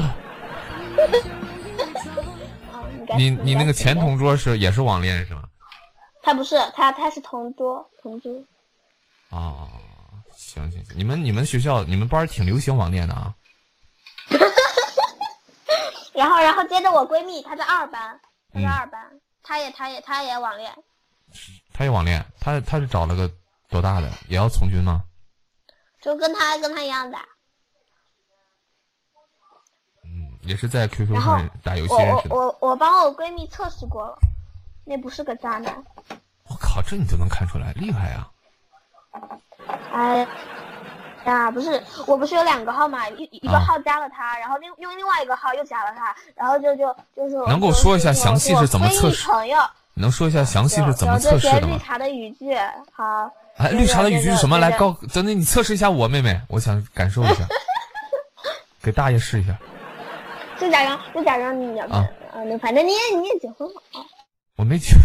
[2.72, 2.86] 啊，
[3.18, 5.44] 你你那个前，同桌是也是网恋是吗？
[6.22, 8.32] 他不是他他是同桌同桌，
[9.30, 9.68] 啊，
[10.36, 13.36] 行行行，你们你们学校你们班挺流行网恋的啊？
[16.14, 18.20] 然后然后接着我闺蜜，她在二班，
[18.54, 20.72] 她在嗯二班，她也她也她也网恋，
[21.74, 23.30] 她也网恋，她她是找了个
[23.68, 24.10] 多大的？
[24.30, 25.04] 也要从军吗？
[26.02, 27.18] 就跟她跟她一样的。
[30.06, 32.36] 嗯，也是在 QQ 上打游戏我我认识的。
[32.36, 34.18] 我我帮我闺蜜测试过了，
[34.86, 35.74] 那不是个渣男。
[36.48, 38.30] 我靠，这你都能看出来，厉害啊！
[39.94, 40.28] 哎
[41.26, 49.58] 呀，不是，我不是有两个号嘛，一一个啊号加了他，然后另用另外一个号又加了他，然后就就就是能给我说一下详细是怎么测试朋友
[49.94, 51.78] 能说一下详细是怎么测试绿？
[51.80, 52.58] 茶的语句，
[52.92, 53.32] 好。
[53.56, 54.58] 哎，绿茶的语句是什么？
[54.58, 57.48] 来，告，等等，你测试一下我妹妹，我想感受一下，
[58.82, 59.56] 给大爷试一下。
[60.64, 64.00] 就假装就假装你要啊啊，那反正你也你也结婚了啊，
[64.56, 64.96] 我没结，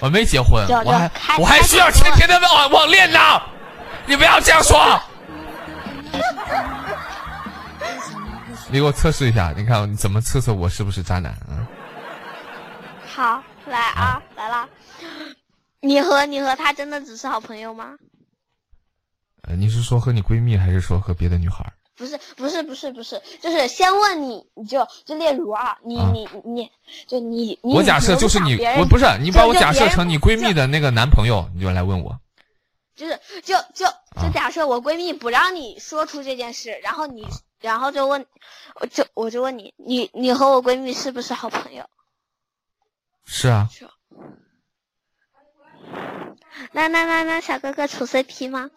[0.00, 3.18] 我没结婚，我还开我还需要开天天的网网恋呢。
[4.06, 5.00] 你不要这样说。
[8.68, 11.66] 你给我测试一下，你看你怎么测测我是不是渣男啊？
[13.04, 14.68] 好，来啊，来了。
[15.80, 17.96] 你和你和他真的只是好朋友吗？
[19.42, 21.72] 呃，你是说和你闺蜜，还是说和别的女孩儿？
[21.96, 26.70] 不是不是不是不是，就是先问你，你就就例如啊，你啊你你
[27.06, 32.18] 就你你我假设就是你，我不是你把我假设成你闺蜜的那个男朋友，你就来问我。
[32.94, 33.86] 就是就就
[34.20, 37.26] 就假设我闺蜜不让你说出这件事，然后你
[37.60, 38.26] 然后就问，
[38.80, 41.84] 我就我就问你，你你和我闺蜜是不是好朋友？
[43.24, 43.68] 是啊，
[46.72, 48.70] 那那那那小哥哥处 CP 吗？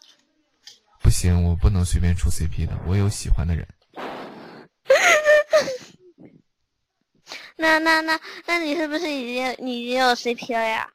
[1.06, 3.68] 不行，我不能随便处 CP 的，我有喜欢的人。
[7.56, 10.90] 那那那那你是不是已经你已经有 CP 了呀？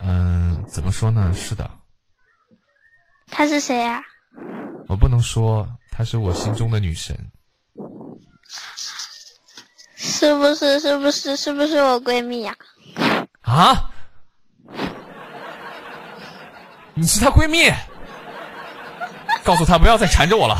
[0.00, 1.32] 嗯，怎么说呢？
[1.32, 1.70] 是的，
[3.28, 4.02] 她是谁呀？
[4.88, 7.16] 我不能说她是我心中的女神。
[9.94, 12.56] 是不是是不是是不是我闺蜜呀？
[13.42, 13.88] 啊？
[16.94, 17.70] 你是她闺蜜？
[19.44, 20.56] 告诉他不要再缠着我了。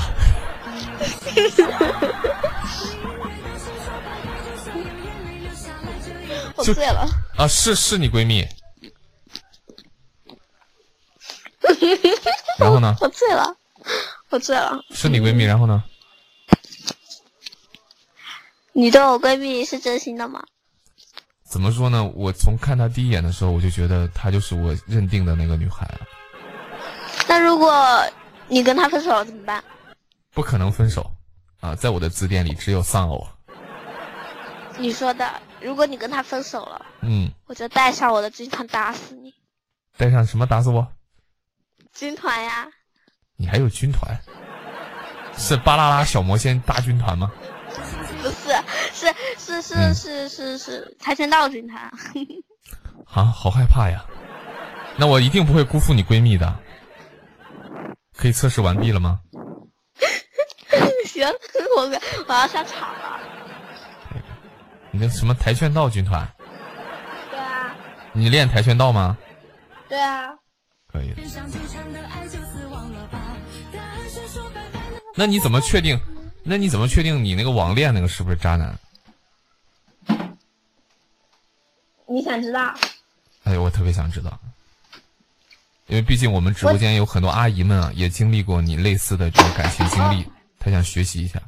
[6.62, 7.06] 就我醉了。
[7.36, 8.46] 啊，是是你闺蜜。
[12.58, 12.94] 然后呢？
[13.00, 13.56] 我醉了，
[14.30, 14.78] 我醉了。
[14.90, 15.82] 是你闺蜜，然后呢？
[18.72, 20.42] 你对我闺蜜是真心的吗？
[21.48, 22.04] 怎么说呢？
[22.14, 26.00] 我从看她第一眼的时候，我就觉得她就是我认定的那个女孩啊，
[27.28, 27.72] 那如果
[28.52, 29.64] 你跟他分手了怎么办？
[30.34, 31.10] 不可能分手
[31.60, 31.74] 啊！
[31.74, 33.26] 在我的字典里只有丧偶。
[34.76, 39.32] 你说的，如果你跟他分手了，嗯，我就带上我的军团打死你。
[39.96, 40.86] 带上什么打死我？
[41.94, 42.68] 军团呀，
[43.36, 44.14] 你还有军团？
[45.34, 47.32] 是巴啦啦小魔仙大军团吗？
[48.22, 48.54] 不是，
[48.92, 51.90] 是是是嗯是是是跆拳道军团。
[53.08, 54.04] 啊，好害怕呀！
[54.98, 56.54] 那我一定不会辜负你闺蜜的。
[58.16, 59.20] 可以测试完毕了吗？
[61.06, 61.26] 行，
[61.76, 61.82] 我
[62.28, 63.20] 我要上场了。
[64.90, 66.26] 你那什么跆拳道军团？
[67.30, 67.74] 对啊，
[68.12, 69.16] 你练跆拳道吗？
[69.88, 70.28] 对啊，
[70.86, 71.14] 可以。
[75.14, 75.98] 那你怎么确定？
[76.44, 78.78] 那你怎么确定你那个网恋那个是不是渣男？
[82.06, 82.74] 你想知道？
[83.44, 84.38] 哎，我特别想知道，
[85.92, 90.26] 因为毕竟我们直播间有很多阿姨们啊，也经历过你类似的这种感情经历，
[90.58, 91.38] 她想学习一下。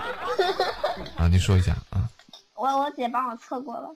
[1.16, 2.06] 啊，你说一下啊
[2.54, 3.88] 我我姐帮我测过了。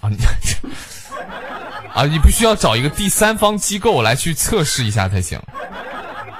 [0.00, 0.16] 啊你
[1.94, 5.40] 啊，你必须要找一个第三方机构来去测试一下才行。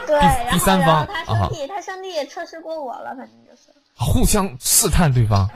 [0.04, 0.18] 对，
[0.50, 3.68] 第第三方然后他啊兄弟，他兄弟也测试过我了，反正就是。
[3.94, 5.48] 互相试探对方。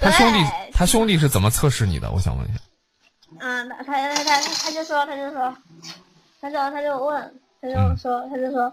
[0.00, 2.10] 他兄弟，他兄弟是怎么测试你的？
[2.10, 2.58] 我想问一下。
[3.42, 5.56] 嗯，他他他他他就说，他就说，
[6.42, 8.70] 他就他就问，他就说，他就说，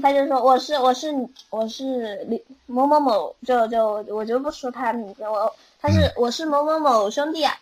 [0.00, 1.12] 他就说我是我是
[1.50, 7.52] 我是李某某某，就就我就不说他名字，我他是我是某某某兄弟啊，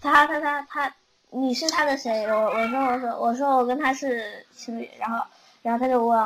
[0.00, 0.94] 他他他他
[1.30, 2.24] 你是他的谁？
[2.26, 5.24] 我我说我说我说我跟他是情侣，然后
[5.62, 6.16] 然后他就问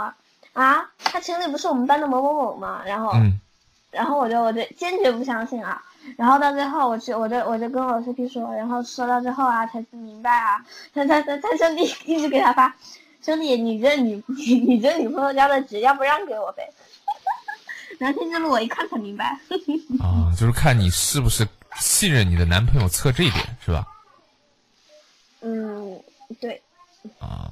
[0.52, 2.82] 啊，他情侣不是我们班的某某某吗？
[2.84, 3.12] 然后
[3.90, 5.82] 然后我就我就坚决不相信啊。
[6.16, 12.74] 然后到最后，我去，我就我就跟我 CP 说，然后说到最后啊，才明白啊，他他他他兄弟一直给他发，
[13.22, 16.68] 兄弟，你这女 你你这女朋友家的纸要不让给我呗？
[17.98, 19.24] 聊天记录我一看才明白。
[20.00, 21.46] 啊，就是看你是不是
[21.78, 23.86] 信任你的男朋友，测这一点是吧？
[25.40, 26.00] 嗯，
[26.40, 26.62] 对。
[27.18, 27.50] 啊。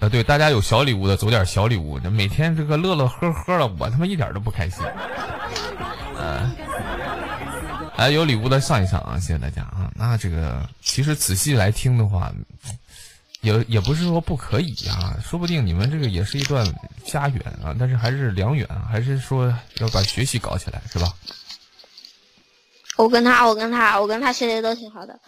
[0.00, 1.98] 啊，对，大家有小礼物的，走点小礼物。
[2.00, 4.82] 这每天这个乐乐呵呵的，我他妈一点都不开心。
[6.20, 6.54] 嗯，
[7.96, 9.18] 哎，有礼物的上一上啊！
[9.18, 9.90] 谢谢大家啊。
[9.94, 12.30] 那这个其实仔细来听的话，
[13.40, 16.66] 也也不是说不可以啊，说不定你们这个也是一段
[17.06, 19.46] 家缘啊，但是还是良缘，还是说
[19.78, 21.10] 要把学习搞起来，是吧？
[22.96, 25.18] 我跟他，我跟他，我跟他学习都挺好的。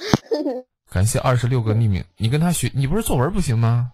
[0.93, 3.91] 感谢二十六个匿名，你跟他学，你不是作文不行吗？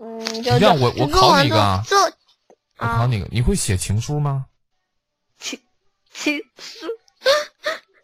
[0.00, 1.84] 嗯，就让我我考你一个啊，
[2.78, 4.44] 我考你个，你会写情书吗？
[6.14, 6.86] 情情书，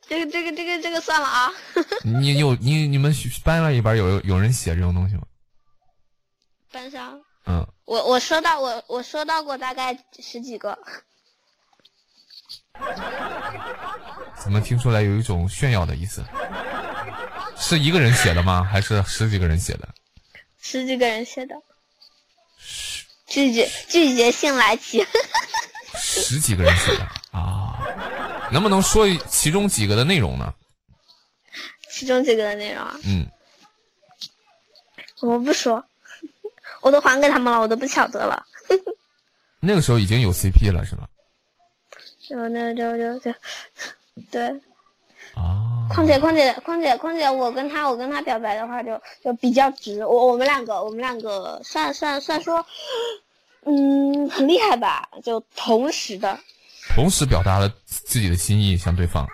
[0.06, 1.50] 这个这个这个这个算了啊。
[2.04, 5.22] 你有你你们班里边有有人写这种东西吗？
[6.72, 10.78] 班上，嗯，我我收到我我收到过大概十几个。
[14.42, 16.24] 怎么听出来有一种炫耀的意思？
[17.56, 18.62] 是一个人写的吗？
[18.64, 19.88] 还是十几个人写的？
[20.58, 21.54] 十几个人写的。
[23.26, 25.06] 拒绝拒绝性来袭，
[25.94, 27.78] 十几个人写的啊，
[28.52, 30.52] 能不能说其中几个的内容呢？
[31.90, 32.96] 其中几个的内容啊？
[33.04, 33.26] 嗯，
[35.20, 35.84] 我不说，
[36.80, 38.46] 我都还给他们了，我都不晓得了。
[39.60, 41.08] 那个时候已经有 CP 了是吧？
[42.28, 43.34] 就那就就就
[44.30, 44.48] 对
[45.34, 45.88] 啊。
[45.92, 52.64] 况且况且况且况且，我跟他我跟他表白的话就就比较直，我我们两个我们两个算算算说。
[53.70, 55.08] 嗯，很厉害吧？
[55.22, 56.36] 就同时的，
[56.96, 59.24] 同时表达了自己的心意向对方。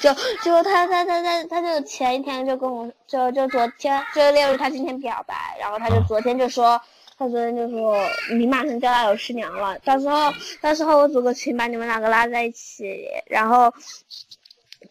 [0.00, 0.12] 就
[0.42, 6.80] 就他他他他他就前一天就跟我就就昨天就例如他今天表白，然后他就昨天就说，
[7.16, 7.96] 他昨天就说
[8.32, 13.72] 你马上就要有师娘了，到时候到时候我组个群把你们两个拉在一起，然后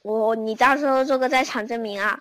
[0.04, 2.18] 我你到时候做个在场证明啊。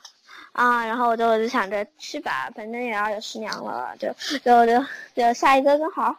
[0.59, 4.85] 啊，然后我就我就想着去吧，反正也要有师娘了，就就就
[5.15, 6.13] 就下一个更好。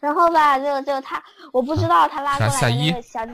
[0.00, 3.32] 然后吧，就就他，我不知道他拉过来的那个小姐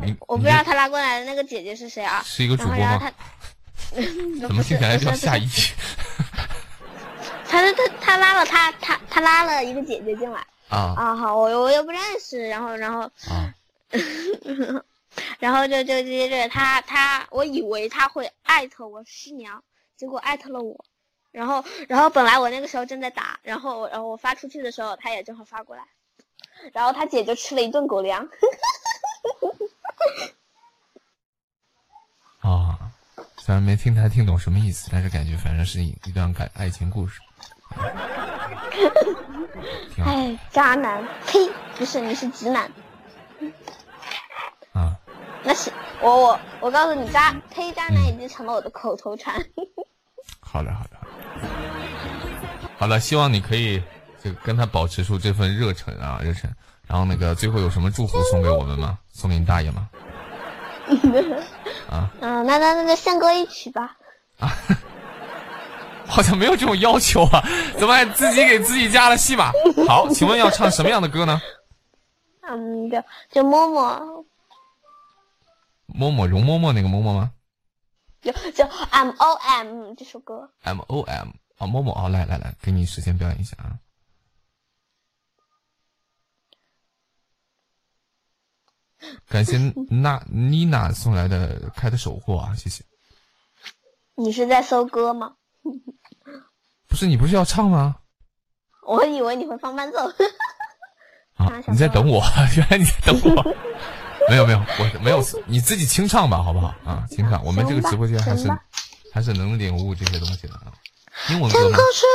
[0.00, 2.20] 姐，我不知道他拉过来的那个姐姐是谁啊？
[2.24, 3.12] 是一个主播吗？
[4.40, 5.46] 怎么听起来叫夏一？
[7.46, 13.54] 他他他他拉了他他他拉了一个姐姐进来啊啊好，我我又不认识，然后然后啊。
[15.38, 19.62] 然后就就接着他他，我以为他会艾特我师娘，
[19.96, 20.84] 结果艾特了我。
[21.30, 25.82] 然后然后本来我那个时候正在打，然后然后我发出去的时候，他也正好发过来，
[26.72, 28.26] 然后他姐就吃了一顿狗粮。
[32.38, 32.78] 啊，
[33.38, 37.20] 虽然没听太听懂什么意思，但是感觉反正是一一段感爱情故事。
[40.04, 41.50] 哎，渣男，呸！
[41.76, 42.70] 不是，你是直男。
[45.44, 45.46] 啊。
[45.46, 45.70] 那是
[46.00, 49.34] 我我我告诉你，渣黑渣男已经成了我的口头禅。
[50.40, 50.96] 好的好的，
[52.78, 53.82] 好的，希望你可以
[54.22, 56.50] 就跟他保持住这份热忱啊热忱。
[56.86, 58.98] 然后那个最后有什么祝福送给我们吗？
[59.12, 59.88] 送给你大爷吗？
[61.90, 63.96] 啊嗯，那那那就献歌一曲吧。
[64.38, 64.52] 啊，
[66.06, 67.42] 好像没有这种要求啊，
[67.78, 69.50] 怎么还自己给自己加了戏码？
[69.88, 71.40] 好，请问要唱什么样的歌呢？
[72.46, 74.24] 嗯，就就摸摸。
[75.96, 77.32] 摸摸容嬷嬷那个嬷嬷吗？
[78.22, 80.50] 有就 M O M 这首歌。
[80.62, 81.28] M O M
[81.58, 83.78] 啊，嬷嬷啊，来来来，给你时间表演一下啊！
[89.28, 89.56] 感谢
[89.88, 92.84] 娜妮娜送来的开的守护啊，谢谢。
[94.16, 95.36] 你是在搜歌吗？
[96.88, 97.94] 不是，你不是要唱吗？
[98.84, 99.98] 我以为你会放伴奏。
[101.34, 102.20] 啊， 你在等我？
[102.56, 103.54] 原来你在等我。
[104.30, 107.04] 没有没有，我没有，你自己清唱吧，好不好啊？
[107.10, 108.48] 清唱，我们这个直播间还是
[109.12, 110.72] 还是能领悟这些东西的啊。
[111.30, 111.84] 英文歌吗天空？
[111.92, 112.06] 是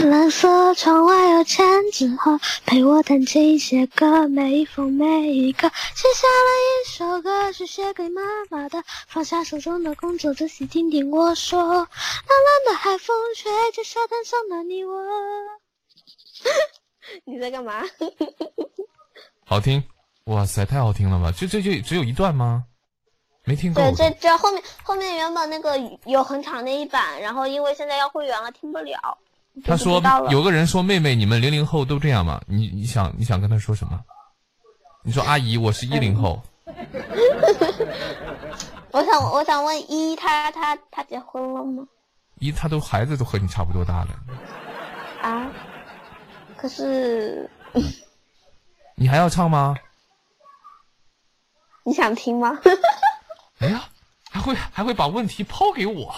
[0.00, 8.82] 蔚蓝色，窗外有千纸鹤，陪我弹琴写歌，每一封每一个，写下了一首歌，是写给妈妈的。
[9.08, 11.58] 放下手中的工作，仔细听听我说。
[11.60, 11.86] 蓝蓝
[12.66, 15.02] 的海风吹着沙滩上的你我。
[17.26, 17.82] 你在干嘛？
[19.44, 19.84] 好听，
[20.26, 21.32] 哇塞，太好听了吧！
[21.36, 22.64] 这这就只有一段吗？
[23.44, 23.94] 没听过对，。
[23.94, 29.16] 这这后面后面原本那个有很长的一版，然后因为现在要会员了，听不了。
[29.64, 32.40] 他说有个人说妹妹，你们零零后都这样吗？
[32.46, 34.00] 你你想你想跟他说什么？
[35.02, 36.42] 你说阿姨，我是一零后，
[38.90, 41.86] 我想我想问一，他他他结婚了吗？
[42.40, 44.08] 一他都孩子都和你差不多大了，
[45.22, 45.48] 啊？
[46.56, 47.48] 可是
[48.96, 49.76] 你还要唱吗？
[51.86, 52.58] 你想听吗？
[53.62, 53.84] 哎呀，
[54.28, 56.12] 还会还会把问题抛给我。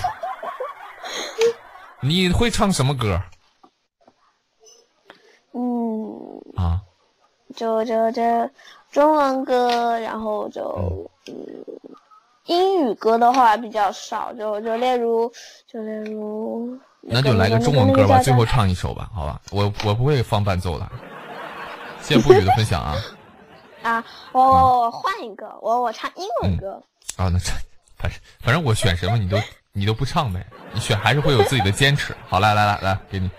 [2.00, 3.20] 你会唱什么歌
[5.52, 6.80] 嗯，啊？
[7.54, 8.50] 就就这
[8.90, 11.36] 中文歌，然后就嗯，
[12.46, 15.30] 英语歌的话比较少，就就例如
[15.70, 19.38] 就例如那就来个中文歌吧，最后唱一首吧，好吧？
[19.52, 20.88] 我我不会放伴奏的。
[22.00, 22.96] 谢谢不语的分享啊！
[23.82, 26.82] 啊，我我我换一个，我我唱英文歌。
[27.16, 27.50] 啊，那这
[27.96, 29.36] 反正反正我选什么你都
[29.72, 32.16] 你都不唱呗，你选还是会有自己的坚持。
[32.28, 33.30] 好，来来来来，给你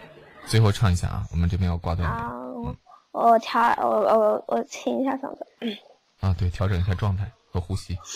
[0.45, 2.75] 最后唱一下啊，我们这边要挂断啊，我
[3.11, 5.47] 我调我我我清一下嗓子。
[6.19, 7.97] 啊，对，调整一下状态和呼吸。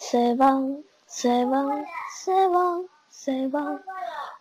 [0.00, 1.70] 随望随望
[2.22, 3.80] 随望随望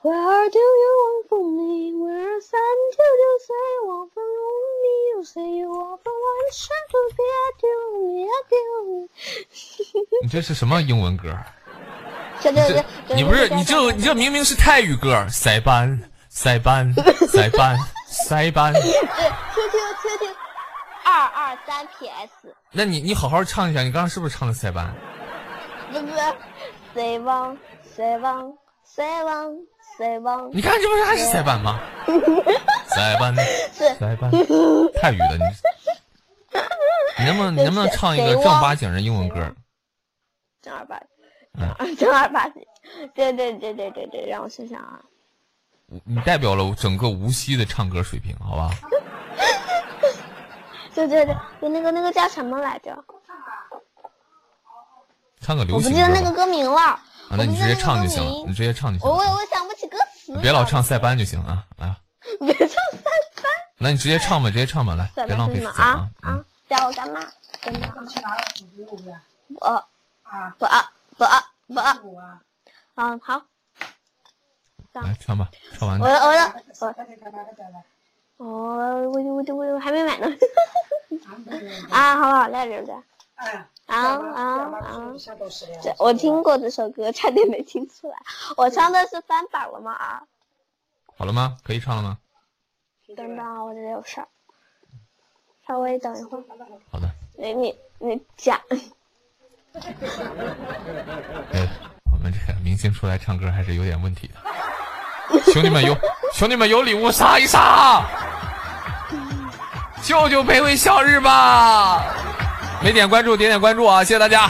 [0.01, 1.93] ，Where do you want from me?
[1.93, 4.29] Where send you to say want from
[4.81, 4.95] me?
[5.11, 9.09] You say you want from one shot to be at you, me at you.
[10.21, 11.37] 你这是什么英文歌？
[12.41, 16.93] 这这这，你不是你这你这明明是泰语歌，塞班塞班
[17.27, 18.73] 塞班塞班。
[18.73, 18.91] Q Q
[20.01, 20.35] Q Q
[21.03, 22.31] 二二三 P S，
[22.71, 24.93] 那你你好好唱一下，你刚刚是不是唱的塞班？
[25.91, 26.13] 不是，
[26.93, 28.53] 希望希望
[28.85, 29.53] 希望
[29.99, 31.77] 希望，你看这不是还是塞班吗？
[32.87, 34.31] 塞班是塞班，
[35.01, 35.43] 泰语的你。
[37.19, 39.53] 你能不能你能不能唱一个正儿八经的英文歌？
[40.61, 40.97] 正儿八
[41.59, 42.65] 嗯经， 正儿八经，
[43.13, 45.01] 对对对对对对，让我想想啊。
[46.05, 48.69] 你代表了整个无锡的唱歌水平，好吧？
[50.95, 52.97] 对 对对，就那个那个叫什么来着？
[55.41, 55.89] 唱个流行歌吧。
[55.89, 56.97] 不记得那个歌名了。
[57.29, 59.31] 啊，那你直接唱就行了，你直接唱就行我我了。
[59.33, 60.37] 我想不起歌词。
[60.41, 61.63] 别老唱，塞班就行啊！
[61.77, 61.97] 来啊，
[62.39, 63.01] 别唱塞
[63.41, 63.51] 班。
[63.77, 66.45] 那你直接唱吧，直接唱吧，来，别浪费时间啊嗯啊！
[66.67, 67.21] 叫我干嘛？
[67.61, 67.87] 真的。
[69.59, 69.67] 我
[70.23, 71.99] 啊，不啊不啊不啊。
[72.03, 72.41] 我啊，
[72.95, 73.41] 嗯，好。
[74.93, 76.31] 来唱吧，唱完我我我
[76.79, 77.83] 我快点快点快点来，
[78.37, 80.27] 我我我我我还没买呢。
[81.89, 82.93] 啊，好好来着的。
[83.39, 83.97] 哎，啊
[84.35, 84.43] 啊
[84.83, 85.13] 啊！
[85.81, 88.15] 这我听过这首歌，差点没听出来。
[88.57, 89.93] 我唱的是翻版了吗？
[89.93, 90.21] 啊，
[91.17, 91.57] 好了吗？
[91.63, 92.17] 可以唱了吗？
[93.15, 94.27] 等等啊，我这里有事儿，
[95.65, 96.43] 稍微等一会儿。
[96.91, 98.59] 好的，你你你讲，
[101.53, 101.67] 哎，
[102.11, 104.35] 我们这个明星出来唱歌还是有点问题的。
[105.53, 105.95] 兄弟们有
[106.33, 108.03] 兄弟们有礼物杀一杀，
[110.03, 112.03] 救救北纬小日吧！
[112.81, 114.49] 没点关注点点关注啊，谢谢大家。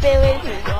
[0.00, 0.72] 卑微主播，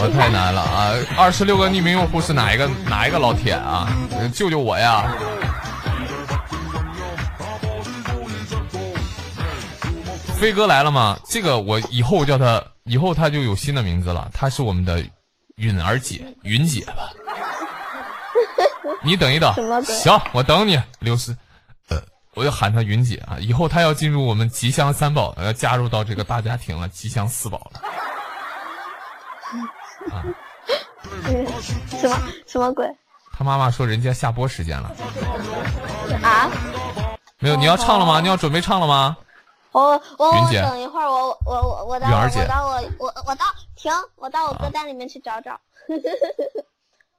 [0.00, 0.94] 我太难了啊！
[1.16, 3.88] 二十六个匿名用户是哪一个哪一个老铁啊？
[4.12, 5.12] 呃救救我呀！
[10.38, 11.18] 飞哥来了吗？
[11.28, 15.04] 这个我以后叫他，以后他就有新的名字了，他是我们的
[15.56, 17.10] 允儿姐，云姐吧。
[19.02, 19.52] 你等一等
[19.84, 21.36] 行，我等你，刘思，
[21.88, 22.00] 呃，
[22.34, 23.36] 我就喊她云姐啊。
[23.40, 27.80] 以后她要进入我们吉祥三宝，要加入到这个大家庭了，吉祥四宝了。
[30.12, 30.24] 啊
[31.88, 32.86] 什么什么鬼
[33.32, 34.90] 他妈妈说人家下播时间了，
[36.22, 36.50] 啊？
[37.38, 37.56] 没有？
[37.56, 38.20] 你要唱了吗？
[38.20, 39.16] 你要准备唱了吗？
[39.72, 39.82] 我
[40.16, 45.52] 我我云姐等一会儿，我我我我到我到我我我到停，我到我歌单里面去找找。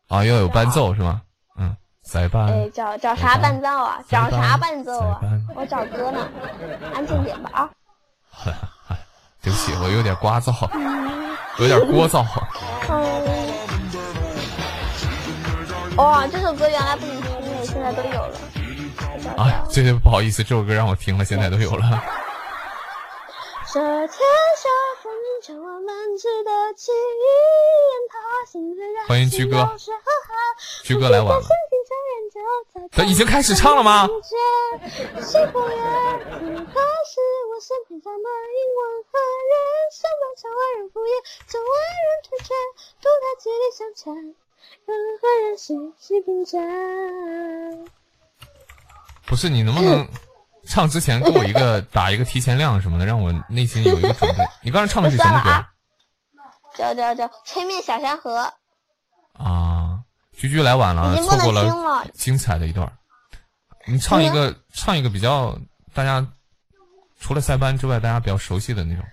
[0.08, 1.22] 啊，要有伴奏是吗？
[1.58, 2.48] 嗯，塞班。
[2.48, 4.00] 哎，找找啥伴奏啊？
[4.10, 5.20] 找啥伴奏啊？
[5.56, 6.28] 我找歌呢，
[6.94, 7.70] 安静点吧啊！
[9.42, 10.52] 对不起，我有点聒噪，
[11.60, 12.26] 有点聒噪。
[12.90, 13.02] 嗯，
[15.98, 18.38] 哇，这首歌原来不能听的，现在都有了。
[19.00, 22.04] 我找啊找，这个不好意思，这首歌让我听了，现在都有了。
[23.74, 24.70] 这天下
[25.38, 26.98] 风云千万万只得起烟
[28.10, 28.18] 他
[28.52, 29.70] 心虽然欢迎居哥
[30.84, 31.44] 居哥来晚了。
[32.92, 34.08] 他已经开始唱了吗？
[34.08, 34.20] 人，
[34.82, 35.06] 人
[36.44, 36.66] 人
[42.24, 42.54] 推却，
[43.02, 44.14] 独他几里相牵，
[44.86, 46.62] 人和人息息并肩。
[49.28, 50.08] 不是你能不能
[50.68, 54.44] 唱之前给我一个打一个提前量什么的，让我内心有一个准备。
[54.62, 55.70] 你刚才唱的是什么歌啊
[56.76, 58.54] 叫叫叫吹面小山河，
[59.34, 60.00] 啊？
[60.34, 62.88] 居居来晚了，错过了精彩的一段。
[63.88, 65.58] 你唱一个，唱一个比较
[65.96, 66.24] 大家
[67.20, 69.04] 除了塞班之外大家比较熟悉的那种。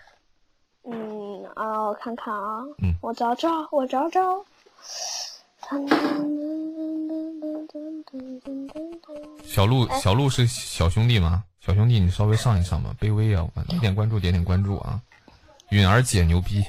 [0.90, 4.20] 嗯啊，我看看啊，嗯我找找，我找找。
[9.44, 11.44] 小鹿，哎小鹿是小兄弟吗？
[11.60, 13.46] 小兄弟，你稍微上一上吧，卑微啊！
[13.68, 15.00] 点点关注，点点关注啊！
[15.70, 16.64] 允儿姐牛逼，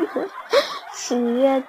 [0.96, 1.62] 七月，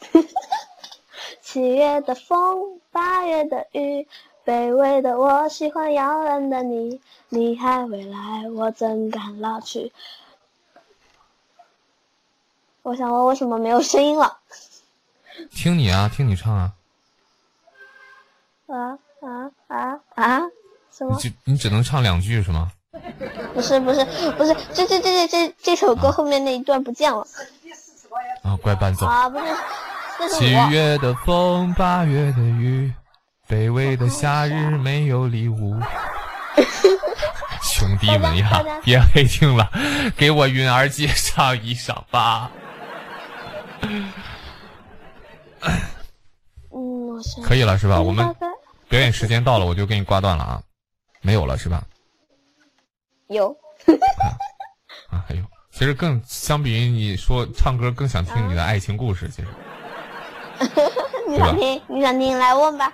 [1.40, 4.06] 七月的风，八月的雨，
[4.44, 9.92] 卑微的我喜欢遥远的你，你还未来，我怎敢老去？
[12.82, 14.38] 我想问为什么没有声音了？
[15.50, 16.72] 听你啊，听你唱啊！
[18.66, 20.40] 啊啊啊啊！
[20.90, 21.14] 什么？
[21.14, 22.70] 你只你只能唱两句是吗？
[23.52, 27.26] 不是不是不是，这这这这这这首歌后面那一段不见了
[28.42, 29.06] 啊，怪伴奏。
[29.06, 29.28] 啊！
[29.28, 29.46] 不是，
[30.28, 30.52] 是七。
[30.70, 32.92] 月的风，八月的雨，
[33.48, 35.76] 卑微的夏日没有礼物。
[37.62, 39.68] 兄弟们呀，别黑听了，
[40.16, 42.50] 给我云儿姐唱一首吧。
[46.72, 48.00] 嗯，我想可以了是吧？
[48.00, 48.26] 我们
[48.88, 50.62] 表演时间到了，我就给你挂断了啊。
[51.20, 51.82] 没有了是吧？
[53.28, 53.50] 有。
[55.10, 55.42] 啊，还有，
[55.72, 59.28] 其实更相比于你说唱歌，更想听你的爱情故事。
[59.28, 59.48] 其实
[61.28, 61.80] 你想听？
[61.88, 62.38] 你想听？
[62.38, 62.92] 来问吧。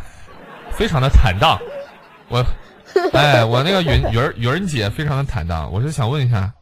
[0.72, 1.58] 非常的坦荡。
[2.28, 2.44] 我，
[3.12, 5.70] 哎，我那个允允儿允儿姐非常的坦荡。
[5.72, 6.52] 我是想问一下，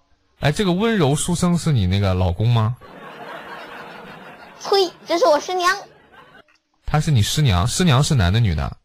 [0.40, 2.76] 哎，这个温柔书生是你那个老公吗？
[4.62, 4.92] 呸！
[5.06, 5.76] 这是我师娘，
[6.86, 8.76] 他是你师娘，师娘是男的女的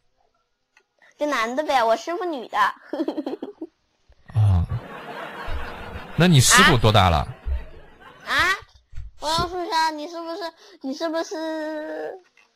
[1.18, 2.58] 这男的呗，我师傅女的。
[4.34, 4.66] 啊？
[6.16, 7.18] 那你师傅多大了？
[8.26, 8.34] 啊？
[9.20, 10.38] 我要说一下，你是不是
[10.80, 12.12] 你是不是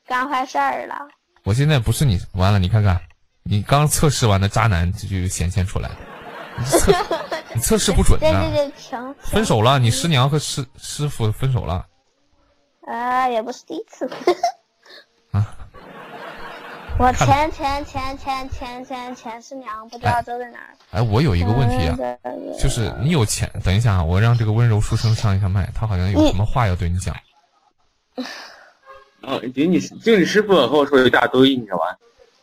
[0.06, 0.96] 干坏事儿了？
[1.44, 3.00] 我现在不是你，完了，你看看，
[3.42, 5.96] 你刚测试完的渣男这就显现出来了。
[6.58, 6.92] 你测
[7.54, 11.84] 你测试不准 这这的，这成分手了，你师娘和师师傅分手了
[12.86, 14.08] 啊，也不是第一次。
[15.32, 15.46] 啊？
[16.98, 20.76] 我前前前前前前前师娘不知道都在哪儿。
[20.90, 27.16] 哎，我有一个问题啊，嗯就是你有钱，等一下啊，我让这个温柔书生上一下麦，他好像有什么话要对你讲。
[29.20, 31.96] 然后就你就你师傅和我说有一大堆，你知道吧？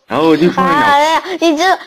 [0.08, 1.78] 然后我就说两，哎呀，你这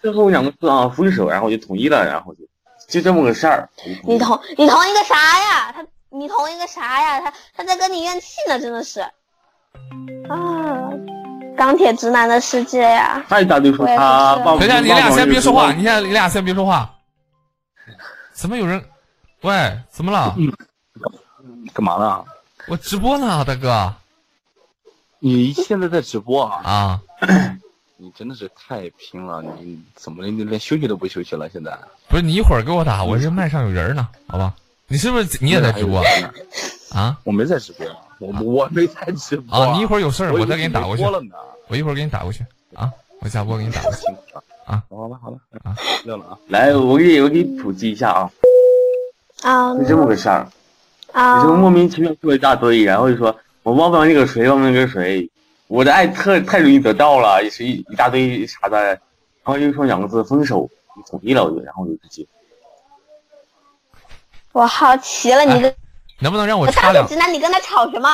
[0.00, 2.40] 最后两个字啊分手，然后我就同意了，然后就
[2.88, 3.68] 就这么个事儿。
[4.04, 5.70] 你同你同意个啥呀？
[5.72, 7.20] 他你同一个啥呀？
[7.20, 9.00] 他他在跟你怨气呢，真的是。
[10.28, 10.90] 啊，
[11.56, 13.24] 钢铁直男的世界呀！
[13.28, 16.92] 他一大堆说我也是他等一下，你俩先别说话，你先你俩先别说话。
[18.32, 18.82] 怎么有人？
[19.42, 20.34] 喂，怎么了？
[21.72, 22.24] 干嘛呢？
[22.66, 23.92] 我直播呢，大哥
[25.18, 26.60] 你现在在直播啊？
[26.64, 27.00] 啊！
[27.96, 29.42] 你真的是太拼了！
[29.42, 31.48] 你怎么你连休息都不休息了？
[31.50, 34.54] 现在不是你一会儿给我打，我这麦上有人呢，好吧？
[34.90, 36.02] 你是不是你也 在直播
[36.92, 37.16] 啊？
[37.22, 37.86] 我没在直播，
[38.18, 39.56] 我我没在直播。
[39.56, 41.04] 啊，你一会儿有事儿，我再给你打过去。
[41.04, 41.76] 我。
[41.76, 42.44] 一会儿给你打过去。
[42.74, 43.98] 啊，我下播给你打过去。
[44.66, 44.82] 啊！
[44.90, 45.74] 好了好了啊，
[46.04, 46.38] 溜了啊！
[46.48, 48.30] 来，我给你我给你普及一下啊，
[49.42, 50.48] 啊是这么个事儿，
[51.12, 51.42] 啊。
[51.42, 55.28] 你就莫名其妙说一大堆，然后就说我忘不了那个谁，忘不了那个谁，
[55.68, 58.98] 我的爱特太容易得到了，也是一一大堆啥的，然
[59.44, 62.24] 后就说两个字分手，你同意了，我就然后我就直接
[64.52, 65.74] 我好奇了，你个
[66.18, 67.04] 能不能让我我插两？
[67.04, 68.08] 大铁直男，你跟他吵什么？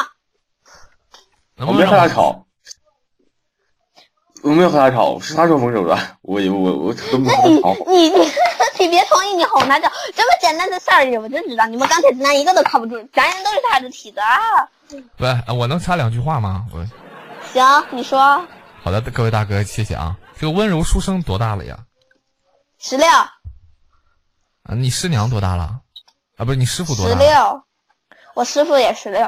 [1.56, 2.46] 能我没和他不能让我吵，
[4.42, 7.76] 我没有和他吵，是他说分手的，我我我都没和你他吵。
[7.86, 8.30] 你你
[8.78, 14.68] 你别同意，你哄他就这么简单的事儿，我就知道你们钢铁直男一个都靠不住，咱人都是他的体子啊。
[15.18, 16.66] 喂，呃我能插两句话吗？
[16.72, 16.86] 我
[17.52, 18.46] 行，你说
[18.82, 20.16] 好的，各位大哥，谢谢啊。
[20.38, 21.78] 这个温柔书生多大了呀？
[22.78, 23.32] 十六啊，
[24.74, 25.80] 你师娘多大了？
[26.36, 27.26] 啊，不是你师傅多十大十？
[27.26, 27.62] 六，
[28.34, 29.22] 我师傅也十六。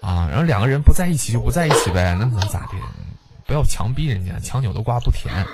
[0.00, 2.72] 啊，然后两个人不在一起就不在一起呗，那能咋的？
[3.46, 5.46] 不要强逼人家，强扭的瓜不甜。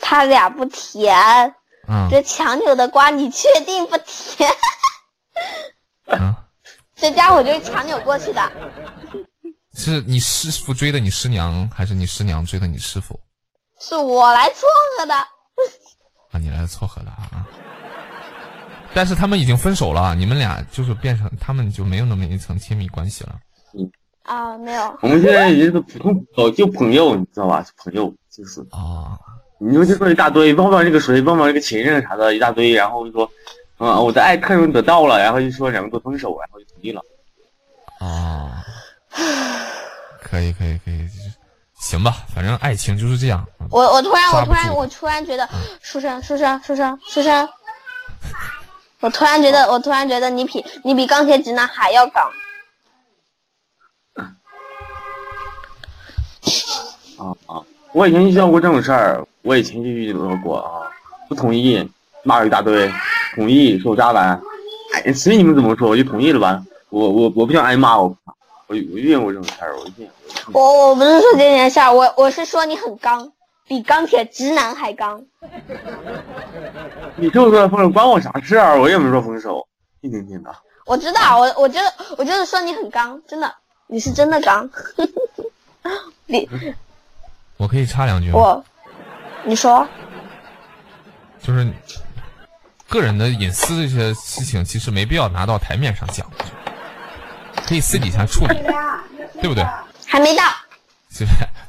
[0.00, 1.54] 他俩不甜。
[1.88, 4.48] 嗯这强扭的瓜，你确定不甜？
[6.06, 6.34] 嗯，
[6.94, 8.52] 这家伙就是强扭过去的。
[9.74, 13.18] 是你师傅追的你师娘，还是你师娘追的你师傅？
[13.80, 14.68] 是我来撮
[14.98, 15.14] 合的。
[15.14, 17.46] 啊，你来撮合的啊。
[18.94, 23.36] 但是他们已经分手了，你们俩就是变成他们就没有那么一层亲密关系了。
[23.74, 23.90] 嗯
[24.22, 27.64] 啊，没有，我们现在已经是普通朋友，就朋友，你知道吧？
[27.76, 29.18] 朋友就是，啊，
[29.58, 33.30] 你们就说一大堆，忘不了这个谁，忘不了这个前任啥的，一大堆，然后就说，
[33.78, 37.00] 啊、我的爱太容易得到了，然后就说两个都分手，然后就同意了。
[37.98, 38.64] 啊，
[40.22, 41.08] 可以可以可以，
[41.80, 43.44] 行吧，反正爱情就是这样。
[43.70, 45.48] 我我突然我突然我突然觉得，
[45.80, 47.48] 书生书生书生书生，
[49.00, 52.30] 我突然觉得我突然觉得你比你比钢铁直男还要刚。
[57.18, 57.60] 啊啊！
[57.92, 60.88] 我以前遇到过这种事儿，我以前就遇到过啊，
[61.28, 61.86] 不同意，
[62.22, 62.90] 骂了一大堆，
[63.34, 64.40] 同意说我渣男，
[65.04, 66.62] 哎，随你们怎么说，我就同意了吧。
[66.88, 68.04] 我我我不想挨骂，我
[68.68, 70.10] 我我遇见过这种事儿，我遇见
[70.50, 70.62] 过。
[70.62, 73.30] 我我不是说这件事儿，我我是说你很刚，
[73.70, 75.24] 比钢铁直男还刚。
[77.14, 78.80] 你就说分手关我啥事儿？
[78.80, 79.64] 我也没说分手，
[80.00, 80.52] 一点点的。
[80.86, 81.86] 我知道，我我就是
[82.18, 83.54] 我就是说你很刚，真的，
[83.86, 84.68] 你是真的刚。
[86.26, 86.48] 你
[87.58, 88.40] 我可以插两句吗？
[88.40, 88.64] 我，
[89.44, 89.86] 你说
[91.40, 91.72] 就是
[92.88, 96.28] 个人的隐私这些事情，其实没必要拿到台面上讲，
[97.68, 98.58] 可以私底下处理，
[99.40, 99.64] 对不对？
[100.04, 100.42] 还没到，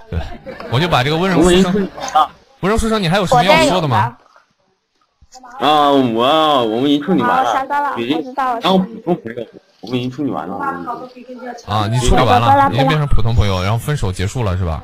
[0.10, 0.20] 对，
[0.72, 2.30] 我就把这个温柔书生，啊
[2.62, 4.16] 温柔书生，你还有什么要说的吗？
[5.60, 8.60] 啊，我我们已经处理完了，了，已经我知道了。
[8.62, 9.46] 然后普通朋友，
[9.80, 10.58] 我们已经处理完了。
[11.66, 14.84] 啊，你处理完了，已经变成普通朋友，然后分手结束了是吧？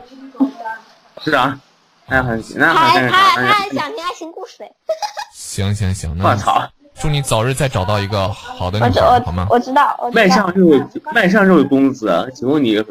[1.23, 1.59] 是啊，
[2.07, 4.71] 那很那他还还那他还他，还想听爱情故事嘞。
[5.33, 6.63] 行行行，那我操！
[6.99, 9.59] 祝你早日再找到一个好的女我知孩，好吗我？
[9.59, 10.35] 知道，我知道麦道。
[10.35, 12.83] 上这位麦上这位公子，请问你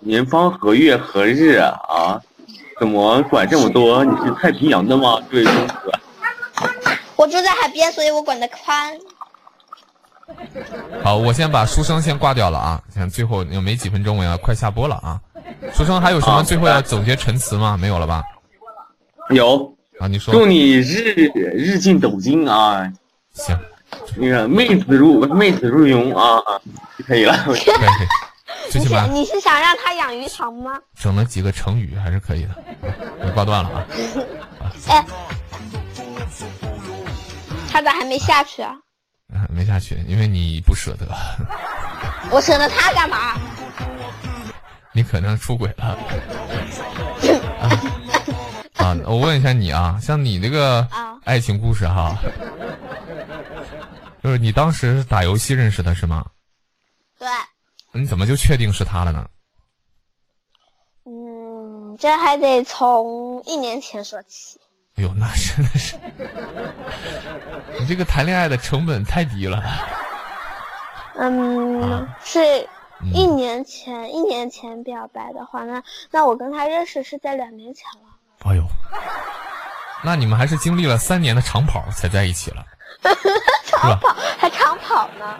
[0.00, 2.20] 年方何月何日啊？
[2.78, 4.02] 怎么管这么多？
[4.02, 5.18] 你是太平洋的吗？
[5.30, 5.74] 这位公子，
[7.14, 8.98] 我住在海边，所以我管得宽。
[11.04, 15.20] 好，我先把书生先挂掉了啊，现在最后有没几分钟，我要快下播了啊。
[15.74, 17.76] 书生还有什么最后要总结陈词吗？
[17.76, 18.22] 没有了吧？
[19.28, 22.90] 有啊，你说祝你日日进斗金啊！
[23.34, 23.54] 行，
[24.16, 26.58] 那个妹子入妹子入云啊啊，
[26.96, 27.36] 就可以了。
[27.44, 27.60] 可以，
[28.70, 30.78] 最你起码是你是想让他养鱼塘吗？
[30.98, 32.54] 整了几个成语还是可以的。
[33.20, 33.86] 我挂断了啊。
[34.88, 35.04] 哎，
[37.70, 38.74] 他咋还没下去啊？
[39.34, 41.06] 啊 没下去，因为你不舍得，
[42.30, 43.34] 我舍得他干嘛？
[44.92, 45.96] 你可能出轨了。
[47.60, 47.70] 啊
[48.76, 48.96] 啊！
[49.06, 52.16] 我问一下你啊，像你这个啊爱情故事哈，
[54.22, 56.24] 就是你当时是打游戏认识的是吗？
[57.18, 57.28] 对，
[57.92, 59.26] 你怎么就确定是他了呢？
[61.06, 64.60] 嗯，这还得从一年前说起。
[64.96, 65.96] 哎呦，那真的是，
[67.80, 69.62] 你这个谈恋爱的成本太低了。
[71.16, 72.40] 嗯，啊是
[73.00, 78.50] 嗯一年前，一年前表白的话，那那我跟他认识是在两年前了。
[78.50, 78.64] 哎呦，
[80.04, 82.64] 那你们还是经历了三年的长跑才在一起了，
[83.64, 83.98] 是吧？
[84.00, 85.38] 跑还长跑呢，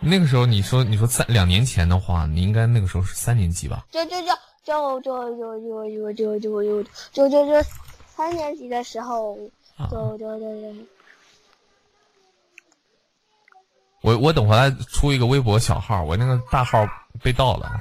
[0.00, 3.84] 那个时候你说你说三两年前的话，你应该那个时候是三年级吧？
[3.90, 4.28] 就就就
[4.64, 7.68] 就就就就就就就就就就就
[8.06, 9.36] 三年级的时候，
[9.90, 10.74] 就就就就
[14.00, 16.86] 我我等回来出一个微博小号，我那个大号
[17.20, 17.80] 被盗了，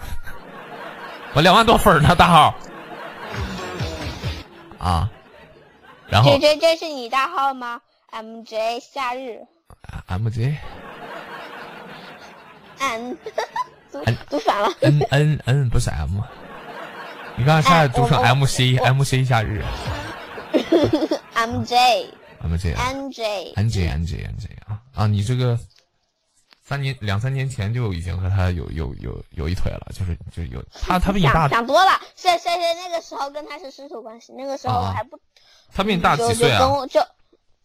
[1.34, 2.56] 我两万多粉呢，大号
[4.80, 5.10] 啊，
[6.08, 7.80] 然后这这这是你大号吗
[8.12, 9.46] ？MJ 夏日
[10.08, 10.56] MJ
[12.80, 13.18] N
[13.92, 16.20] 读嗯读反了 N N N 不是 M，
[17.36, 19.64] 你刚才差点读成哎我 MC 我 MC 夏日
[21.34, 22.08] MJ
[22.44, 23.54] MJ
[24.94, 25.08] 啊！
[25.08, 25.58] 你这个
[26.64, 35.20] 三年两三年前就已经和他有有有有一腿了，就是就有他他比你大想，想多了，是是是那个时候跟他是师徒关系，那个时候啊还不
[35.74, 36.60] 他比你大几岁啊？
[36.60, 37.00] 就跟我就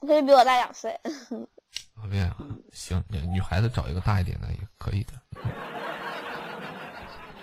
[0.02, 0.98] 他就比我大两岁。
[2.03, 2.36] 我跟你讲，
[2.72, 5.12] 行，女女孩子找一个大一点的也可以的，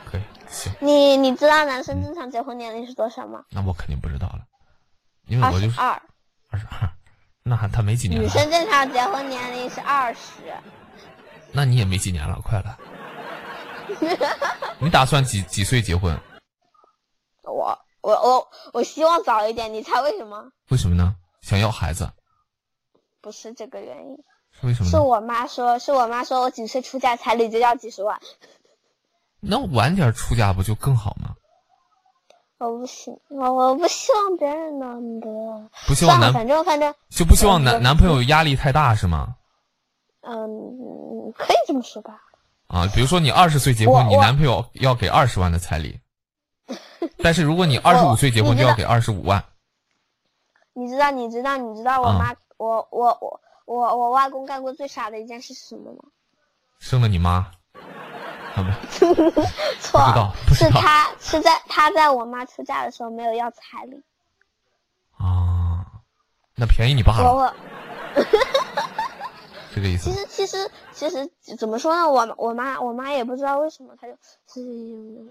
[0.06, 0.72] 可以行。
[0.82, 3.46] 你你知道男生正常结婚年龄是多少吗？
[3.52, 4.42] 那我肯定不知道了，
[5.28, 6.02] 因为我就是二。
[6.52, 6.90] 二十二，
[7.44, 10.42] 那还他没几年，女生正常结婚年龄是二十。
[11.52, 12.78] 那你也没几年了，快了。
[14.80, 16.20] 你打算几几岁结婚？
[17.44, 20.52] 我我我我希望早一点，你猜为什么？
[20.70, 21.16] 为什么呢？
[21.42, 22.12] 想要孩子，
[23.22, 24.24] 不是这个原因，是
[24.64, 24.90] 为什么？
[24.90, 28.20] 是我妈说，是我妈说我几岁出嫁彩礼就要几十万，
[29.40, 31.36] 那晚点出嫁不就更好吗？
[32.60, 35.70] 我不行，我我不希望别人那么的。
[35.88, 39.36] 不希望反正反正，就不希望我男男朋友压力太大是吗？
[40.22, 42.22] 嗯，可以这么说吧。
[42.68, 46.00] 啊，比如说你二十岁结婚，你男朋友要给二十万的彩礼，
[47.24, 49.42] 但是如果你二十五岁结婚，就要给二十五万。
[50.74, 53.40] 你知道，你知道，你知道我啊妈，我我我
[53.78, 56.00] 我我外公干过最傻的一件事是什么吗？
[56.80, 57.52] 生了你妈，
[58.54, 58.80] 好吧？
[59.80, 64.02] 错不知道不知道是他是在他在我妈出嫁的时候没有要彩礼，
[65.18, 65.86] 啊，
[66.56, 67.54] 那便宜你爸我了，
[68.16, 68.24] 我
[69.76, 70.16] 这个意思其。
[70.16, 72.10] 实其实其实怎么说呢？
[72.10, 75.28] 我我妈我妈也不知道为什么，她就是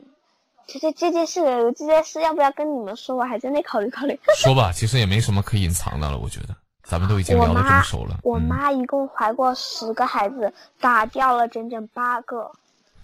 [0.67, 1.43] 这这这件事
[1.77, 3.17] 这件事要不要跟你们说？
[3.17, 4.17] 我还真得考虑考虑。
[4.37, 6.55] 说吧，其实也没什么可隐藏的了，我觉得
[6.89, 8.19] 咱们都已经聊得这么熟了。
[8.23, 12.51] 我嗯妈一共怀过十个孩子，打掉了整整八个。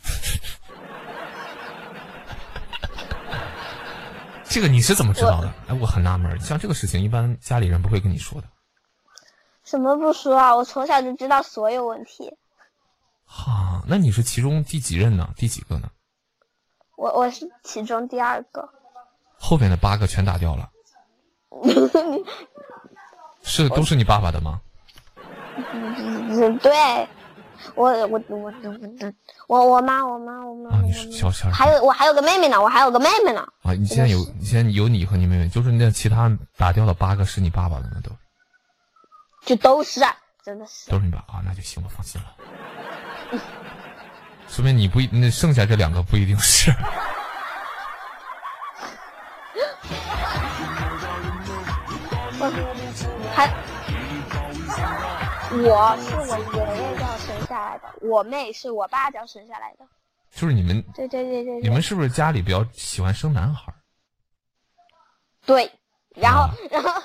[4.45, 5.53] 这个你是怎么知道的？
[5.69, 8.49] 哎，我很纳闷，像这个事情一般家里人不会跟你说的。
[9.65, 10.57] 什么不说啊？
[10.57, 12.35] 我从小就知道所有问题。
[13.27, 15.29] 哈，那你是其中第几任呢？
[15.37, 15.91] 第几个呢？
[16.97, 18.67] 我我是其中第二个。
[19.37, 20.71] 后边的八个全打掉了，
[23.45, 24.61] 是都是你爸爸的吗？
[25.57, 26.73] 嗯，对，
[27.77, 29.13] 我我我我我
[29.47, 33.47] 我我妈我妈我妈啊，你是小小还有我还有个妹妹呢，我还有个妹妹呢。
[33.63, 38.11] 啊，你现在有你现在有你和你妹妹，就是那其他打掉的八个是你爸爸的吗，都
[39.45, 40.01] 就都是，
[40.45, 43.41] 真的是都是你爸啊，那就行，我放心了。
[44.49, 46.73] 说明你不一那剩下这两个不一定是。
[53.35, 53.49] 还，
[55.51, 59.85] 我是我爷爷叫生下来的，我妹是我爸叫生下来的。
[60.31, 63.75] 就是你们对对对对对，你们是不是家里比较喜欢生男孩儿？
[65.47, 65.71] 对，
[66.15, 67.03] 然后、啊然后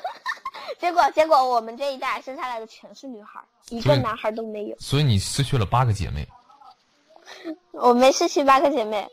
[0.80, 4.76] 结果结果我们这一代生下来的全是女孩儿，一个男孩儿都没有。
[4.80, 6.28] 所以你失去了八个姐妹。
[7.72, 9.08] 我没失去八个姐妹，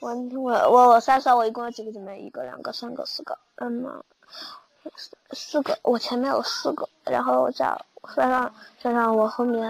[0.00, 2.18] 我我我我算算，我一共有几个姐妹？
[2.20, 4.02] 一个、两个、三个、四个，嗯呐，
[4.96, 5.78] 四四个。
[5.82, 7.78] 我前面有四个，然后加
[8.08, 9.62] 算上算上我后面，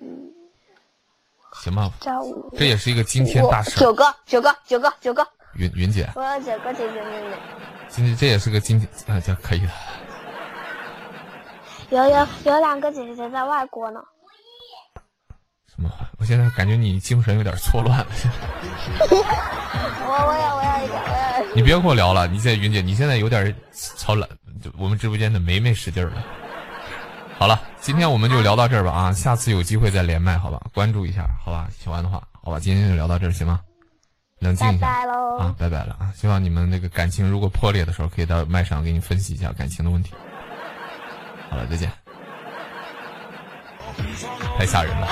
[0.00, 0.30] 嗯，
[1.52, 7.36] 行吧，加五，这也是一个惊天大事九个，九个，九个，九个，云云姐，我有九个姐姐妹妹。
[7.88, 9.72] 今天这也是个惊天啊，这可以的。
[11.90, 14.02] 有有有两个姐姐在外国呢。
[15.66, 15.90] 什么？
[16.18, 18.06] 我现在感觉你精神有点错乱了。
[19.10, 21.54] 我我要我要一个，我要。
[21.54, 23.54] 你别跟我聊了，你现在云姐，你现在有点
[23.96, 24.28] 朝懒，
[24.62, 26.24] 就我们直播间的梅梅使劲儿了。
[27.38, 30.60] 好了，今天我们就聊到这儿吧啊，下次有机会再连麦，好吧？
[30.74, 31.68] 关注一下，好吧？
[31.78, 33.60] 喜欢的话，好吧，今天就聊到这儿，行吗？
[34.40, 35.36] 冷静一下拜喽！
[35.38, 36.12] 啊，拜拜了啊！
[36.16, 40.12] 希望你们那个感情如果破裂的时候，可以到麦上给你分析一下感情的问题。
[41.50, 41.90] 好了，再见。
[44.56, 45.08] 太吓人了。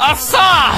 [0.00, 0.72] 阿萨。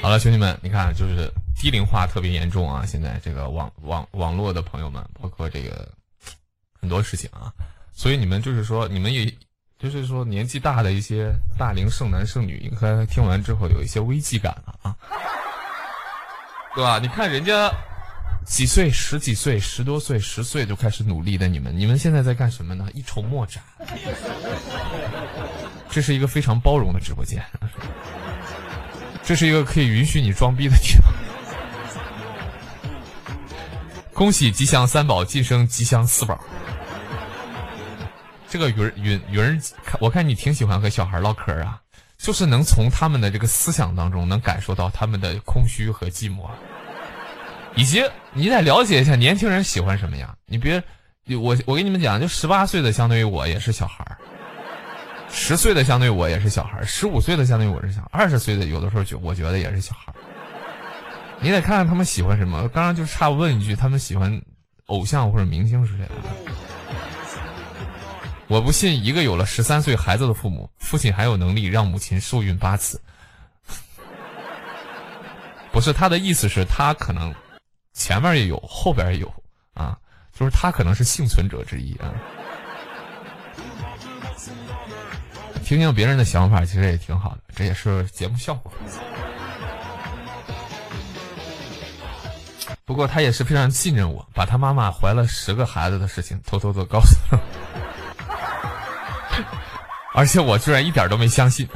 [0.00, 2.86] 好了，兄弟们，你看，就是低龄化特别严重啊！
[2.86, 5.86] 现在这个网网网络的朋友们，包括这个
[6.80, 7.52] 很多事情啊，
[7.92, 9.30] 所以你们就是说，你们也
[9.78, 14.96] 就是说年纪大的一些大龄剩男剩女，应该听完之后有一些危机感了啊，
[16.74, 16.98] 对吧？
[16.98, 17.70] 你看人家
[18.46, 22.88] 几岁、十几岁、十多岁、十岁就开始努力的你们，你们现在在干什么呢？
[22.94, 23.62] 一筹莫展。
[25.90, 27.44] 这是一个非常包容的直播间。
[29.22, 31.12] 这是一个可以允许你装逼的地方。
[34.14, 36.42] 恭喜吉祥三宝晋升吉祥四宝。
[38.48, 39.62] 这个云云云，
[40.00, 41.80] 我看你挺喜欢和小孩唠嗑啊，
[42.16, 46.48] 就是能从他们的这个思想当中能感受到他们的空虚和寂寞，
[47.74, 50.34] 以及你得了解一下年轻人喜欢什么呀。
[50.46, 50.82] 你别，
[51.38, 54.16] 我我跟你们讲，就十八岁的相对于我也是小孩儿。
[55.28, 60.14] 十岁的相对我也是小孩，十五岁的相对我是小孩，二十岁的有的时候觉我觉得也是小孩。
[61.40, 62.68] 你得看看他们喜欢什么。
[62.68, 64.40] 刚刚就差问一句，他们喜欢
[64.86, 66.12] 偶像或者明星之类的。
[68.48, 73.00] 我不信一个有了十三岁孩子的父母，父亲还有能力让母亲受孕八次。
[75.72, 77.34] 不是他的意思是他可能
[77.92, 79.32] 前面也有，后边也有
[79.74, 79.98] 啊，
[80.32, 82.12] 就是他可能是幸存者之一啊。
[85.64, 88.72] 听听别人的想法，其实也挺好的，这也是节目效果。
[92.84, 97.42] 不过他也是非常信任我，把他妈妈怀了十个孩子的事情偷偷的告诉了，
[100.16, 101.68] 而且我居然一点都没相信。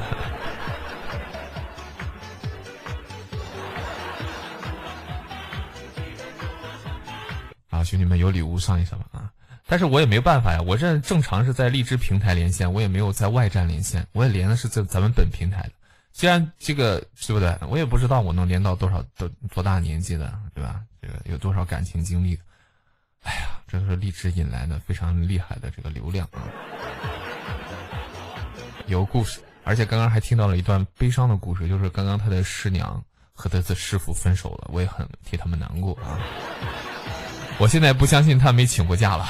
[7.69, 9.31] 啊，兄弟们有礼物上一上吧啊！
[9.67, 15.71] 但是我也没办法呀，我这正常是在荔枝平台连线，我也没有在外站连线，我也连的是这咱们本平台的。
[16.11, 17.55] 既然这个对不对？
[17.69, 20.81] 我也不知道我能连到多少多多大年纪的，对吧？
[20.99, 22.41] 这个有多少感情经历的？
[23.21, 26.41] 哎呀，这是荔枝引来的非常厉害的这个流量啊！
[28.91, 33.01] 有故事，而且刚刚还听到了一段悲伤的故事，就是刚刚他的师娘
[33.33, 36.19] 和他的师傅分手了，我也很替他们难过啊！
[37.57, 39.25] 我现在不相信他没请过假了。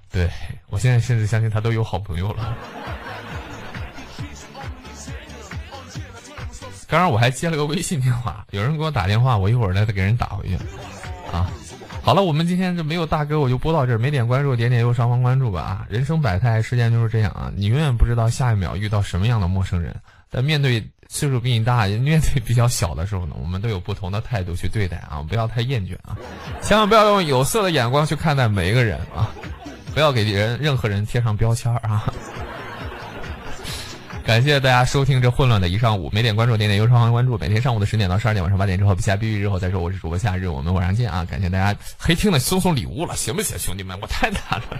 [0.12, 0.30] 对
[0.68, 2.54] 我现在甚至相信他都有好朋友了。
[6.86, 10.58] 刚刚我还接了个微信电话，有人给我打电话，我一会儿再给人打回去。
[12.02, 13.98] 好了，我们今天这没有大哥，我就播到这儿。
[13.98, 15.60] 没点关注，点点右上方关注吧。
[15.60, 19.94] 啊，人生百态，世间就是这样啊，你永远不知道下一秒遇到什么样的陌生人。
[20.30, 26.16] 但面对岁数比你大、面对比较小的时候呢，我们都有不同的态度去对待啊，不要太厌倦啊，
[26.62, 29.30] 千万不要用有色的眼光去看待每一个人啊。
[29.92, 32.04] 不要给人任何人贴上标签啊！
[34.30, 37.36] 感谢大家收听这混乱的一上午，没点关注点点右上方关注。
[37.36, 39.80] 每天上午的十点到十二点，晚上八点之后，比下必须之后再说。
[39.80, 41.26] 我是主播夏日，我们晚上见啊！
[41.28, 43.98] 感谢大家黑听的送送礼物了，行不行，兄弟们？
[44.00, 44.78] 我太难了。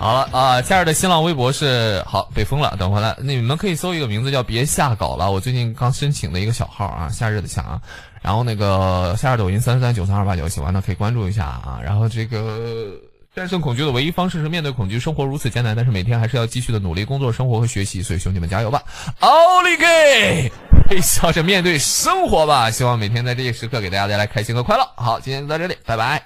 [0.00, 7.80] 好了啊，夏日的新浪微博是好被封了，等回来你们可以搜一个名字叫“别下稿了”，我最近刚申请的一个小号啊，夏日的夏啊。
[8.20, 11.78] 然后那个夏日抖音三三九三二八九，喜欢的可以关注一下啊。
[11.84, 12.90] 然后这个
[13.38, 18.02] 战胜恐惧的唯一方式是面对恐惧，生活如此艰难，但是每天还是要继续的努力工作、生活和学习。
[18.02, 18.82] 所以兄弟们加油吧，
[19.20, 20.50] 奥利给！
[20.90, 22.68] 微笑着面对生活吧。
[22.68, 24.82] 希望每天在这些时刻给大家带来开心和快乐。
[24.96, 26.20] 好，今天就到这里，拜拜。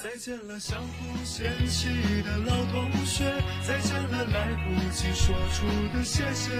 [0.00, 1.88] 再见了，相互嫌弃
[2.22, 3.24] 的老同学；
[3.66, 6.52] 再见了，来不及说出的谢谢；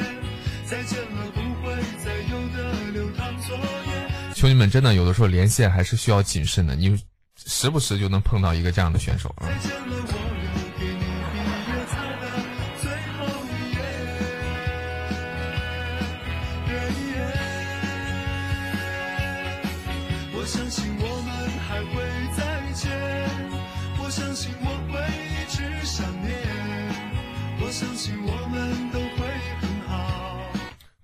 [0.67, 1.73] 再见了，不会
[2.05, 4.14] 再有的流淌作业。
[4.35, 7.01] 兄弟们，真的有的时候连线还是需要谨慎的，你
[7.47, 9.49] 时不时就能碰到一个这样的选手啊。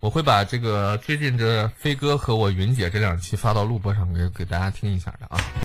[0.01, 5.39] 我会把这个最近这飞哥和我云姐这两期发到录播上给给大家听一下的啊。